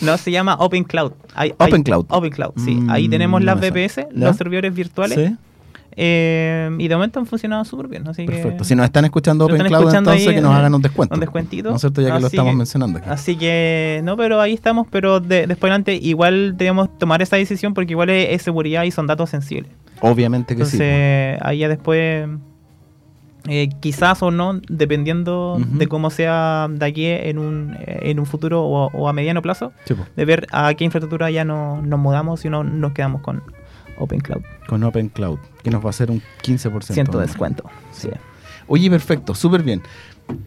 no, 0.04 0.16
se 0.16 0.30
llama 0.30 0.54
Open 0.58 0.84
Cloud. 0.84 1.12
Hay- 1.34 1.52
Open 1.58 1.74
hay- 1.74 1.82
Cloud. 1.82 2.06
Open 2.08 2.30
Cloud, 2.30 2.52
sí. 2.56 2.74
Mm, 2.76 2.90
Ahí 2.90 3.08
tenemos 3.08 3.40
no 3.40 3.46
las. 3.46 3.60
VPS, 3.60 4.06
los 4.12 4.36
servidores 4.36 4.74
virtuales. 4.74 5.18
¿Sí? 5.28 5.36
eh, 6.00 6.70
y 6.78 6.86
de 6.86 6.94
momento 6.94 7.18
han 7.18 7.26
funcionado 7.26 7.64
súper 7.64 7.88
bien. 7.88 8.06
Así 8.06 8.24
Perfecto. 8.24 8.58
que, 8.58 8.64
Si 8.64 8.74
nos 8.76 8.84
están 8.84 9.04
escuchando 9.04 9.48
Lo 9.48 9.54
Open 9.54 9.66
están 9.66 9.68
Cloud, 9.68 9.80
escuchando 9.88 10.10
entonces 10.12 10.28
ahí, 10.28 10.34
que 10.36 10.40
nos 10.40 10.54
hagan 10.54 10.74
un 10.74 10.82
descuento. 10.82 11.14
un 11.14 11.20
descuentito. 11.20 11.70
¿No 11.70 11.74
es 11.74 11.80
cierto? 11.80 12.00
Ya 12.00 12.06
que 12.14 12.20
lo 12.20 12.26
Así 12.28 12.36
estamos 12.36 12.52
que- 12.52 12.56
mencionando 12.56 12.98
aquí. 12.98 13.08
Así 13.10 13.36
que, 13.36 14.00
no, 14.04 14.16
pero 14.16 14.40
ahí 14.40 14.52
estamos. 14.54 14.86
Pero 14.90 15.18
de- 15.20 15.46
después 15.48 15.70
adelante, 15.70 15.96
igual 15.96 16.56
debemos 16.56 16.96
tomar 16.98 17.20
esa 17.20 17.34
decisión 17.36 17.74
porque 17.74 17.92
igual 17.94 18.10
es, 18.10 18.28
es 18.30 18.42
seguridad 18.42 18.84
y 18.84 18.92
son 18.92 19.06
datos 19.08 19.30
sensibles. 19.30 19.72
Obviamente 20.00 20.54
que 20.54 20.64
sí. 20.66 20.76
Entonces, 20.80 21.38
ahí 21.42 21.58
ya 21.58 21.68
después, 21.68 22.28
eh, 23.46 23.68
quizás 23.80 24.22
o 24.22 24.30
no, 24.30 24.60
dependiendo 24.68 25.58
de 25.58 25.86
cómo 25.86 26.10
sea 26.10 26.68
de 26.70 26.84
aquí 26.84 27.06
en 27.06 27.38
un, 27.38 27.76
en 27.78 28.18
un 28.18 28.26
futuro 28.26 28.62
o, 28.62 28.90
o 28.92 29.08
a 29.08 29.12
mediano 29.12 29.42
plazo, 29.42 29.72
de 30.16 30.24
ver 30.24 30.46
a 30.50 30.72
qué 30.74 30.84
infraestructura 30.84 31.30
ya 31.30 31.44
no, 31.44 31.80
nos 31.82 31.98
mudamos 31.98 32.44
y 32.44 32.50
no 32.50 32.64
nos 32.64 32.92
quedamos 32.92 33.22
con 33.22 33.42
Open 33.98 34.20
Cloud. 34.20 34.42
Con 34.66 34.82
Open 34.84 35.08
Cloud, 35.08 35.38
que 35.62 35.70
nos 35.70 35.82
va 35.82 35.88
a 35.88 35.90
hacer 35.90 36.10
un 36.10 36.22
15%. 36.42 36.92
Ciento 36.92 37.12
¿no? 37.12 37.18
descuento. 37.20 37.64
Sí. 37.92 38.10
Oye, 38.66 38.90
perfecto, 38.90 39.34
súper 39.34 39.62
bien. 39.62 39.82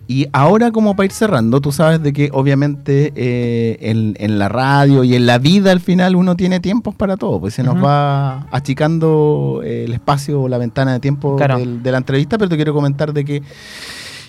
Y 0.08 0.28
ahora 0.34 0.72
como 0.72 0.96
para 0.96 1.06
ir 1.06 1.12
cerrando, 1.12 1.62
tú 1.62 1.72
sabes 1.72 2.04
de 2.04 2.12
que 2.14 2.30
obviamente 2.34 3.14
eh, 3.16 3.78
en, 3.82 4.16
en 4.20 4.38
la 4.40 4.50
radio 4.50 5.04
y 5.04 5.16
en 5.16 5.26
la 5.26 5.38
vida 5.38 5.72
al 5.72 5.80
final 5.80 6.16
uno 6.16 6.36
tiene 6.36 6.60
tiempos 6.60 6.94
para 6.96 7.16
todo, 7.18 7.40
pues 7.40 7.54
se 7.54 7.64
nos 7.64 7.82
va 7.84 8.46
achicando 8.52 9.62
eh, 9.64 9.86
el 9.86 9.94
espacio 9.94 10.42
o 10.42 10.50
la 10.50 10.58
ventana 10.58 10.94
de 10.94 11.00
tiempo 11.00 11.36
Claro. 11.38 11.58
del- 11.58 11.82
de 11.82 11.92
la 11.92 11.98
entrevista, 12.00 12.38
pero 12.38 12.50
te 12.50 12.58
quiero 12.58 12.74
comentar 12.74 13.14
de 13.14 13.24
que 13.26 13.42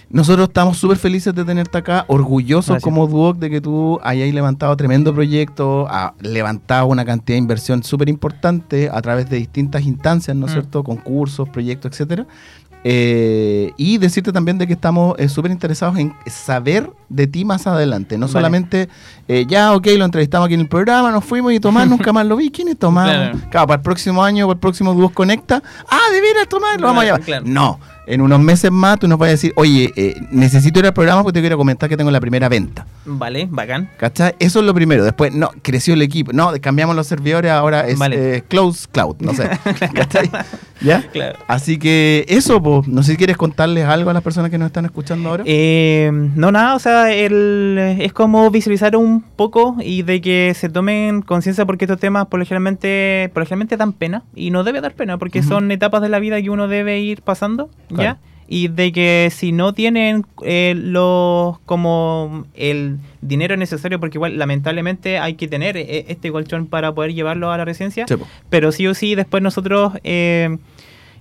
nosotros 0.08 0.48
estamos 0.48 0.76
súper 0.76 0.98
felices 0.98 1.34
de 1.34 1.42
tenerte 1.42 1.78
acá, 1.78 2.04
orgullosos 2.06 2.66
Gracias. 2.74 2.84
como 2.84 3.06
Duoc 3.06 3.38
de 3.38 3.48
que 3.48 3.60
tú 3.62 3.98
hayáis 4.02 4.34
levantado 4.34 4.76
tremendo 4.76 5.14
proyecto, 5.14 5.86
ha 5.88 6.12
levantado 6.20 6.86
una 6.86 7.04
cantidad 7.06 7.34
de 7.34 7.38
inversión 7.38 7.82
súper 7.82 8.10
importante 8.10 8.90
a 8.92 9.00
través 9.00 9.30
de 9.30 9.38
distintas 9.38 9.82
instancias, 9.84 10.36
¿no 10.36 10.46
es 10.46 10.52
Mm. 10.52 10.54
cierto? 10.54 10.84
Concursos, 10.84 11.48
proyectos, 11.48 11.92
etcétera. 11.92 12.26
Eh, 12.84 13.72
y 13.76 13.98
decirte 13.98 14.32
también 14.32 14.58
de 14.58 14.66
que 14.66 14.72
estamos 14.72 15.14
eh, 15.18 15.28
súper 15.28 15.52
interesados 15.52 15.96
en 15.98 16.14
saber 16.26 16.90
de 17.08 17.26
ti 17.26 17.44
más 17.44 17.66
adelante. 17.66 18.16
No 18.18 18.26
Vale. 18.26 18.32
solamente, 18.32 18.88
eh, 19.28 19.46
ya, 19.48 19.72
ok, 19.74 19.86
lo 19.96 20.04
entrevistamos 20.04 20.46
aquí 20.46 20.54
en 20.54 20.60
el 20.60 20.68
programa, 20.68 21.10
nos 21.10 21.24
fuimos 21.24 21.52
y 21.52 21.60
Tomás 21.60 21.86
nunca 21.86 22.12
más 22.12 22.26
lo 22.26 22.36
vi. 22.36 22.50
¿Quién 22.50 22.68
es 22.68 22.78
Tomás? 22.78 23.02
Claro. 23.12 23.38
Claro, 23.50 23.66
para 23.66 23.76
el 23.76 23.82
próximo 23.82 24.24
año, 24.24 24.46
para 24.46 24.54
el 24.54 24.60
próximo 24.60 24.94
Duos 24.94 25.12
Conecta. 25.12 25.62
Ah, 25.88 26.10
de 26.12 26.20
veras, 26.20 26.48
Tomás, 26.48 26.80
lo 26.80 26.86
vamos 26.86 27.02
a 27.02 27.06
llamar. 27.06 27.20
claro. 27.22 27.44
No, 27.46 27.78
en 28.06 28.20
unos 28.20 28.40
meses 28.40 28.70
más 28.70 28.98
tú 28.98 29.08
nos 29.08 29.18
vas 29.18 29.28
a 29.28 29.30
decir, 29.30 29.52
oye, 29.56 29.92
eh, 29.96 30.16
necesito 30.30 30.80
ir 30.80 30.86
al 30.86 30.92
programa 30.94 31.22
porque 31.22 31.38
te 31.38 31.40
quiero 31.40 31.56
comentar 31.56 31.88
que 31.88 31.96
tengo 31.96 32.10
la 32.10 32.20
primera 32.20 32.48
venta. 32.48 32.86
Vale, 33.04 33.48
bacán. 33.50 33.90
¿Cachai? 33.96 34.34
Eso 34.38 34.60
es 34.60 34.66
lo 34.66 34.74
primero. 34.74 35.04
Después, 35.04 35.32
no, 35.34 35.50
creció 35.62 35.94
el 35.94 36.02
equipo. 36.02 36.32
No, 36.32 36.52
cambiamos 36.60 36.94
los 36.96 37.06
servidores, 37.06 37.50
ahora 37.50 37.86
es 37.88 37.98
Vale. 37.98 38.36
eh, 38.36 38.42
Close 38.46 38.86
Cloud. 38.90 39.16
No 39.20 39.34
sé. 39.34 39.48
¿Cachai? 39.94 40.30
¿Ya? 40.80 41.02
Claro. 41.12 41.38
Así 41.46 41.78
que 41.78 42.24
eso, 42.28 42.60
pues, 42.62 42.88
no 42.88 43.02
sé 43.02 43.12
si 43.12 43.16
quieres 43.16 43.36
contarles 43.36 43.86
algo 43.86 44.10
a 44.10 44.12
las 44.12 44.22
personas 44.22 44.50
que 44.50 44.58
nos 44.58 44.66
están 44.66 44.84
escuchando 44.84 45.28
ahora. 45.28 45.44
Eh, 45.46 46.10
no, 46.12 46.50
nada, 46.50 46.74
o 46.74 46.78
sea, 46.78 47.12
el, 47.12 47.96
es 48.00 48.12
como 48.12 48.50
visualizar 48.50 48.96
un 48.96 49.22
poco 49.22 49.76
y 49.80 50.02
de 50.02 50.20
que 50.20 50.52
se 50.56 50.68
tomen 50.68 51.22
conciencia 51.22 51.66
porque 51.66 51.84
estos 51.84 52.00
temas 52.00 52.26
por 52.26 52.40
lo 52.40 52.46
generalmente, 52.46 53.30
por 53.32 53.42
lo 53.42 53.46
generalmente 53.46 53.76
dan 53.76 53.92
pena 53.92 54.24
y 54.34 54.50
no 54.50 54.64
debe 54.64 54.80
dar 54.80 54.94
pena 54.94 55.18
porque 55.18 55.42
son 55.42 55.70
etapas 55.70 56.02
de 56.02 56.08
la 56.08 56.18
vida 56.18 56.40
que 56.42 56.50
uno 56.50 56.68
debe 56.68 57.00
ir 57.00 57.22
pasando, 57.22 57.70
Claro. 57.94 58.18
¿ya? 58.18 58.32
Y 58.48 58.68
de 58.68 58.92
que 58.92 59.30
si 59.32 59.50
no 59.50 59.72
tienen 59.72 60.26
eh, 60.42 60.74
los 60.76 61.58
como 61.60 62.44
el 62.54 62.98
dinero 63.22 63.56
necesario, 63.56 63.98
porque 63.98 64.18
igual 64.18 64.38
lamentablemente 64.38 65.18
hay 65.18 65.34
que 65.34 65.48
tener 65.48 65.76
eh, 65.78 66.04
este 66.08 66.30
colchón 66.30 66.66
para 66.66 66.92
poder 66.92 67.14
llevarlo 67.14 67.50
a 67.50 67.56
la 67.56 67.64
residencia, 67.64 68.06
Sí, 68.06 68.14
pero 68.50 68.70
sí 68.72 68.86
o 68.86 68.94
sí, 68.94 69.14
después 69.14 69.42
nosotros, 69.42 69.94
eh, 70.04 70.58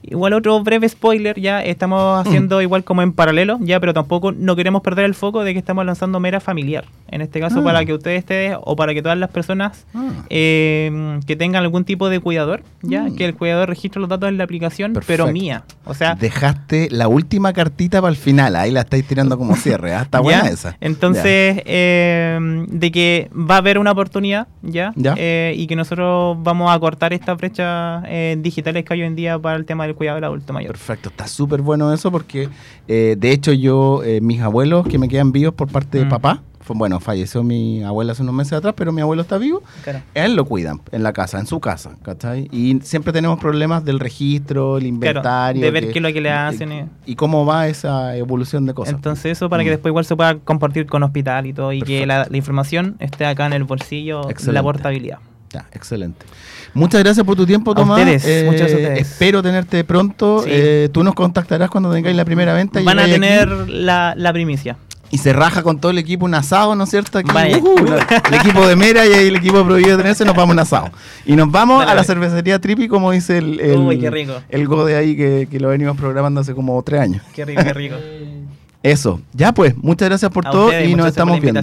igual 0.02 0.34
otro 0.34 0.62
breve 0.62 0.90
spoiler, 0.90 1.40
ya 1.40 1.64
estamos 1.64 2.28
haciendo 2.28 2.62
igual 2.62 2.84
como 2.84 3.02
en 3.02 3.14
paralelo, 3.14 3.60
ya, 3.62 3.80
pero 3.80 3.94
tampoco 3.94 4.34
no 4.34 4.58
queremos 4.58 4.82
perder 4.82 5.06
el 5.06 5.16
foco 5.16 5.44
de 5.46 5.54
que 5.54 5.60
estamos 5.60 5.86
lanzando 5.86 6.20
Mera 6.20 6.42
Familiar. 6.42 6.86
En 7.12 7.22
este 7.22 7.40
caso, 7.40 7.60
Ah. 7.60 7.64
para 7.64 7.86
que 7.86 7.94
ustedes 7.94 8.20
estén, 8.20 8.56
o 8.62 8.76
para 8.76 8.94
que 8.94 9.02
todas 9.02 9.18
las 9.18 9.30
personas 9.30 9.86
Ah. 9.94 10.10
eh, 10.30 11.20
que 11.28 11.36
tengan 11.36 11.62
algún 11.64 11.84
tipo 11.86 12.10
de 12.10 12.20
cuidador, 12.20 12.64
ya, 12.82 13.04
Mm. 13.04 13.16
que 13.16 13.26
el 13.26 13.36
cuidador 13.36 13.70
registre 13.70 14.00
los 14.00 14.10
datos 14.10 14.30
en 14.30 14.38
la 14.38 14.44
aplicación, 14.46 14.94
pero 15.06 15.28
mía. 15.32 15.64
O 15.86 15.94
sea, 15.94 16.16
Dejaste 16.16 16.88
la 16.92 17.08
última 17.08 17.52
cartita 17.54 18.02
para 18.02 18.12
el 18.12 18.18
final. 18.18 18.56
Ahí 18.56 18.72
la 18.72 18.82
estáis 18.82 19.06
tirando 19.06 19.38
como 19.38 19.56
cierre. 19.56 19.94
¿ah? 19.94 20.02
Está 20.04 20.18
¿ya? 20.20 20.22
buena 20.24 20.48
esa. 20.50 20.78
Entonces, 20.82 21.62
eh, 21.66 22.40
de 22.68 22.92
que 22.92 23.30
va 23.34 23.56
a 23.56 23.58
haber 23.58 23.78
una 23.78 23.92
oportunidad, 23.92 24.48
¿ya? 24.62 24.94
Ya. 24.96 25.14
Eh, 25.18 25.54
y 25.58 25.68
que 25.68 25.76
nosotros 25.76 26.38
vamos 26.42 26.74
a 26.74 26.80
cortar 26.80 27.14
estas 27.14 27.38
brechas 27.38 28.04
eh, 28.08 28.38
digitales 28.40 28.86
que 28.86 28.94
hay 28.94 29.02
hoy 29.02 29.08
en 29.08 29.16
día 29.16 29.38
para 29.40 29.58
el 29.58 29.66
tema 29.66 29.86
del 29.86 29.96
cuidado 29.96 30.16
del 30.16 30.24
adulto 30.26 30.54
mayor. 30.54 30.72
Perfecto, 30.72 31.10
está 31.10 31.28
súper 31.28 31.62
bueno 31.62 31.94
eso 31.94 32.12
porque 32.12 32.50
eh, 32.88 33.16
de 33.18 33.32
hecho 33.32 33.52
yo, 33.54 34.02
eh, 34.04 34.22
mis 34.22 34.42
abuelos 34.42 34.88
que 34.88 34.98
me 34.98 35.08
quedan 35.10 35.32
vivos 35.32 35.54
por 35.54 35.68
parte 35.72 35.98
de 35.98 36.06
Mm. 36.06 36.10
papá, 36.10 36.42
bueno, 36.68 37.00
falleció 37.00 37.44
mi 37.44 37.84
abuela 37.84 38.12
hace 38.14 38.22
unos 38.24 38.36
meses 38.36 38.54
atrás, 38.54 38.74
pero 38.78 38.92
mi 38.92 39.02
abuelo 39.02 39.22
está 39.22 39.38
vivo, 39.38 39.62
Claro. 39.84 40.02
él 40.14 40.36
lo 40.36 40.46
cuidan 40.46 40.82
en 40.92 41.04
la 41.04 41.14
casa, 41.14 41.40
en 41.40 41.46
su 41.48 41.60
casa, 41.60 41.92
¿cachai? 42.04 42.48
Y 42.52 42.80
siempre 42.84 43.12
tenemos 43.14 43.40
problemas 43.40 43.84
del 43.86 44.00
registro, 44.00 44.78
el 44.78 44.86
inventario. 44.88 45.62
de 45.62 45.72
ver 45.72 45.92
qué 45.92 46.00
es 46.00 46.04
lo 46.04 46.14
que 46.14 46.22
le 46.22 46.32
hacen, 46.32 46.72
Y, 46.72 46.76
eh. 46.80 46.86
y 47.06 47.16
cómo 47.16 47.46
va 47.46 47.68
esa 47.68 48.16
evolución 48.16 48.66
de 48.66 48.74
cosas. 48.74 48.94
Entonces 48.94 49.34
eso 49.34 49.50
para 49.50 49.64
que 49.64 49.70
Mm. 49.70 49.74
después 49.74 49.92
igual 49.92 50.06
se 50.06 50.16
pueda 50.16 50.36
compartir 50.40 50.86
con 50.86 51.04
hospital 51.04 51.46
y 51.48 51.54
todo 51.54 51.72
y 51.74 51.82
que 51.82 52.06
la, 52.06 52.28
la 52.30 52.38
información 52.38 52.96
esté 53.00 53.26
acá 53.26 53.46
en 53.48 53.54
el 53.54 53.64
bolsillo, 53.64 54.30
Excelente. 54.30 54.54
la 54.54 54.64
portabilidad. 54.64 55.20
Ya, 55.54 55.66
excelente. 55.74 56.26
Muchas 56.74 57.04
gracias 57.04 57.26
por 57.26 57.36
tu 57.36 57.46
tiempo, 57.46 57.72
A 57.72 57.76
Tomás. 57.76 58.00
ustedes, 58.00 58.46
muchas 58.46 58.62
gracias 58.62 58.80
a 58.80 58.84
ustedes. 58.90 59.12
Espero 59.12 59.44
tenerte 59.44 59.84
pronto. 59.84 60.44
Sí. 60.44 60.50
Eh, 60.52 60.90
tú 60.94 61.04
nos 61.04 61.14
contactarás 61.14 61.70
cuando 61.70 61.92
tengáis 61.92 62.16
la 62.16 62.24
primera 62.24 62.54
venta. 62.54 62.80
y 62.80 62.86
Van 62.86 63.00
a 63.00 63.06
tener 63.06 63.50
la, 63.70 64.14
la 64.16 64.32
primicia. 64.32 64.78
Y 65.12 65.18
se 65.18 65.34
raja 65.34 65.62
con 65.62 65.78
todo 65.80 65.92
el 65.92 65.98
equipo 65.98 66.24
un 66.26 66.34
asado, 66.34 66.74
¿no 66.74 66.86
es 66.86 66.90
cierto? 66.90 67.18
Aquí, 67.20 67.30
Vale. 67.34 67.58
ujú, 67.58 67.84
la- 67.86 67.98
el 68.30 68.34
equipo 68.36 68.66
de 68.66 68.76
Mera 68.78 69.06
y 69.06 69.12
el 69.12 69.36
equipo 69.36 69.58
de 69.60 69.66
Prohibido 69.66 69.98
Tenerse 69.98 70.24
nos 70.24 70.34
vamos 70.36 70.52
a 70.52 70.54
un 70.54 70.60
asado. 70.60 70.90
Y 71.26 71.36
nos 71.36 71.52
vamos 71.52 71.86
a 71.86 71.94
la 71.94 72.04
cervecería 72.04 72.60
Tripi, 72.60 72.88
como 72.88 73.12
dice 73.12 73.38
el, 73.38 73.60
el, 73.60 73.78
Uy, 73.80 74.00
qué 74.00 74.10
rico. 74.10 74.34
el 74.50 74.68
Gode 74.68 74.96
ahí 74.96 75.16
que, 75.18 75.48
que 75.52 75.60
lo 75.60 75.68
venimos 75.68 75.98
programando 75.98 76.40
hace 76.42 76.56
como 76.56 76.82
tres 76.84 77.02
años. 77.02 77.22
Qué 77.36 77.44
rico, 77.46 77.62
qué 77.64 77.74
rico. 77.74 77.96
Eso. 78.84 79.22
Ya 79.34 79.52
pues, 79.54 79.76
muchas 79.78 80.10
gracias 80.10 80.32
por 80.32 80.48
A 80.48 80.52
todo 80.52 80.82
y 80.82 80.96
nos 80.96 81.08
estamos 81.08 81.40
viendo. 81.40 81.62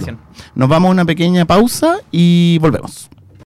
Nos 0.55 0.69
vamos 0.69 0.89
a 0.89 0.91
una 0.91 1.05
pequeña 1.05 1.43
pausa 1.45 1.97
y 2.11 2.57
volvemos. 2.59 3.09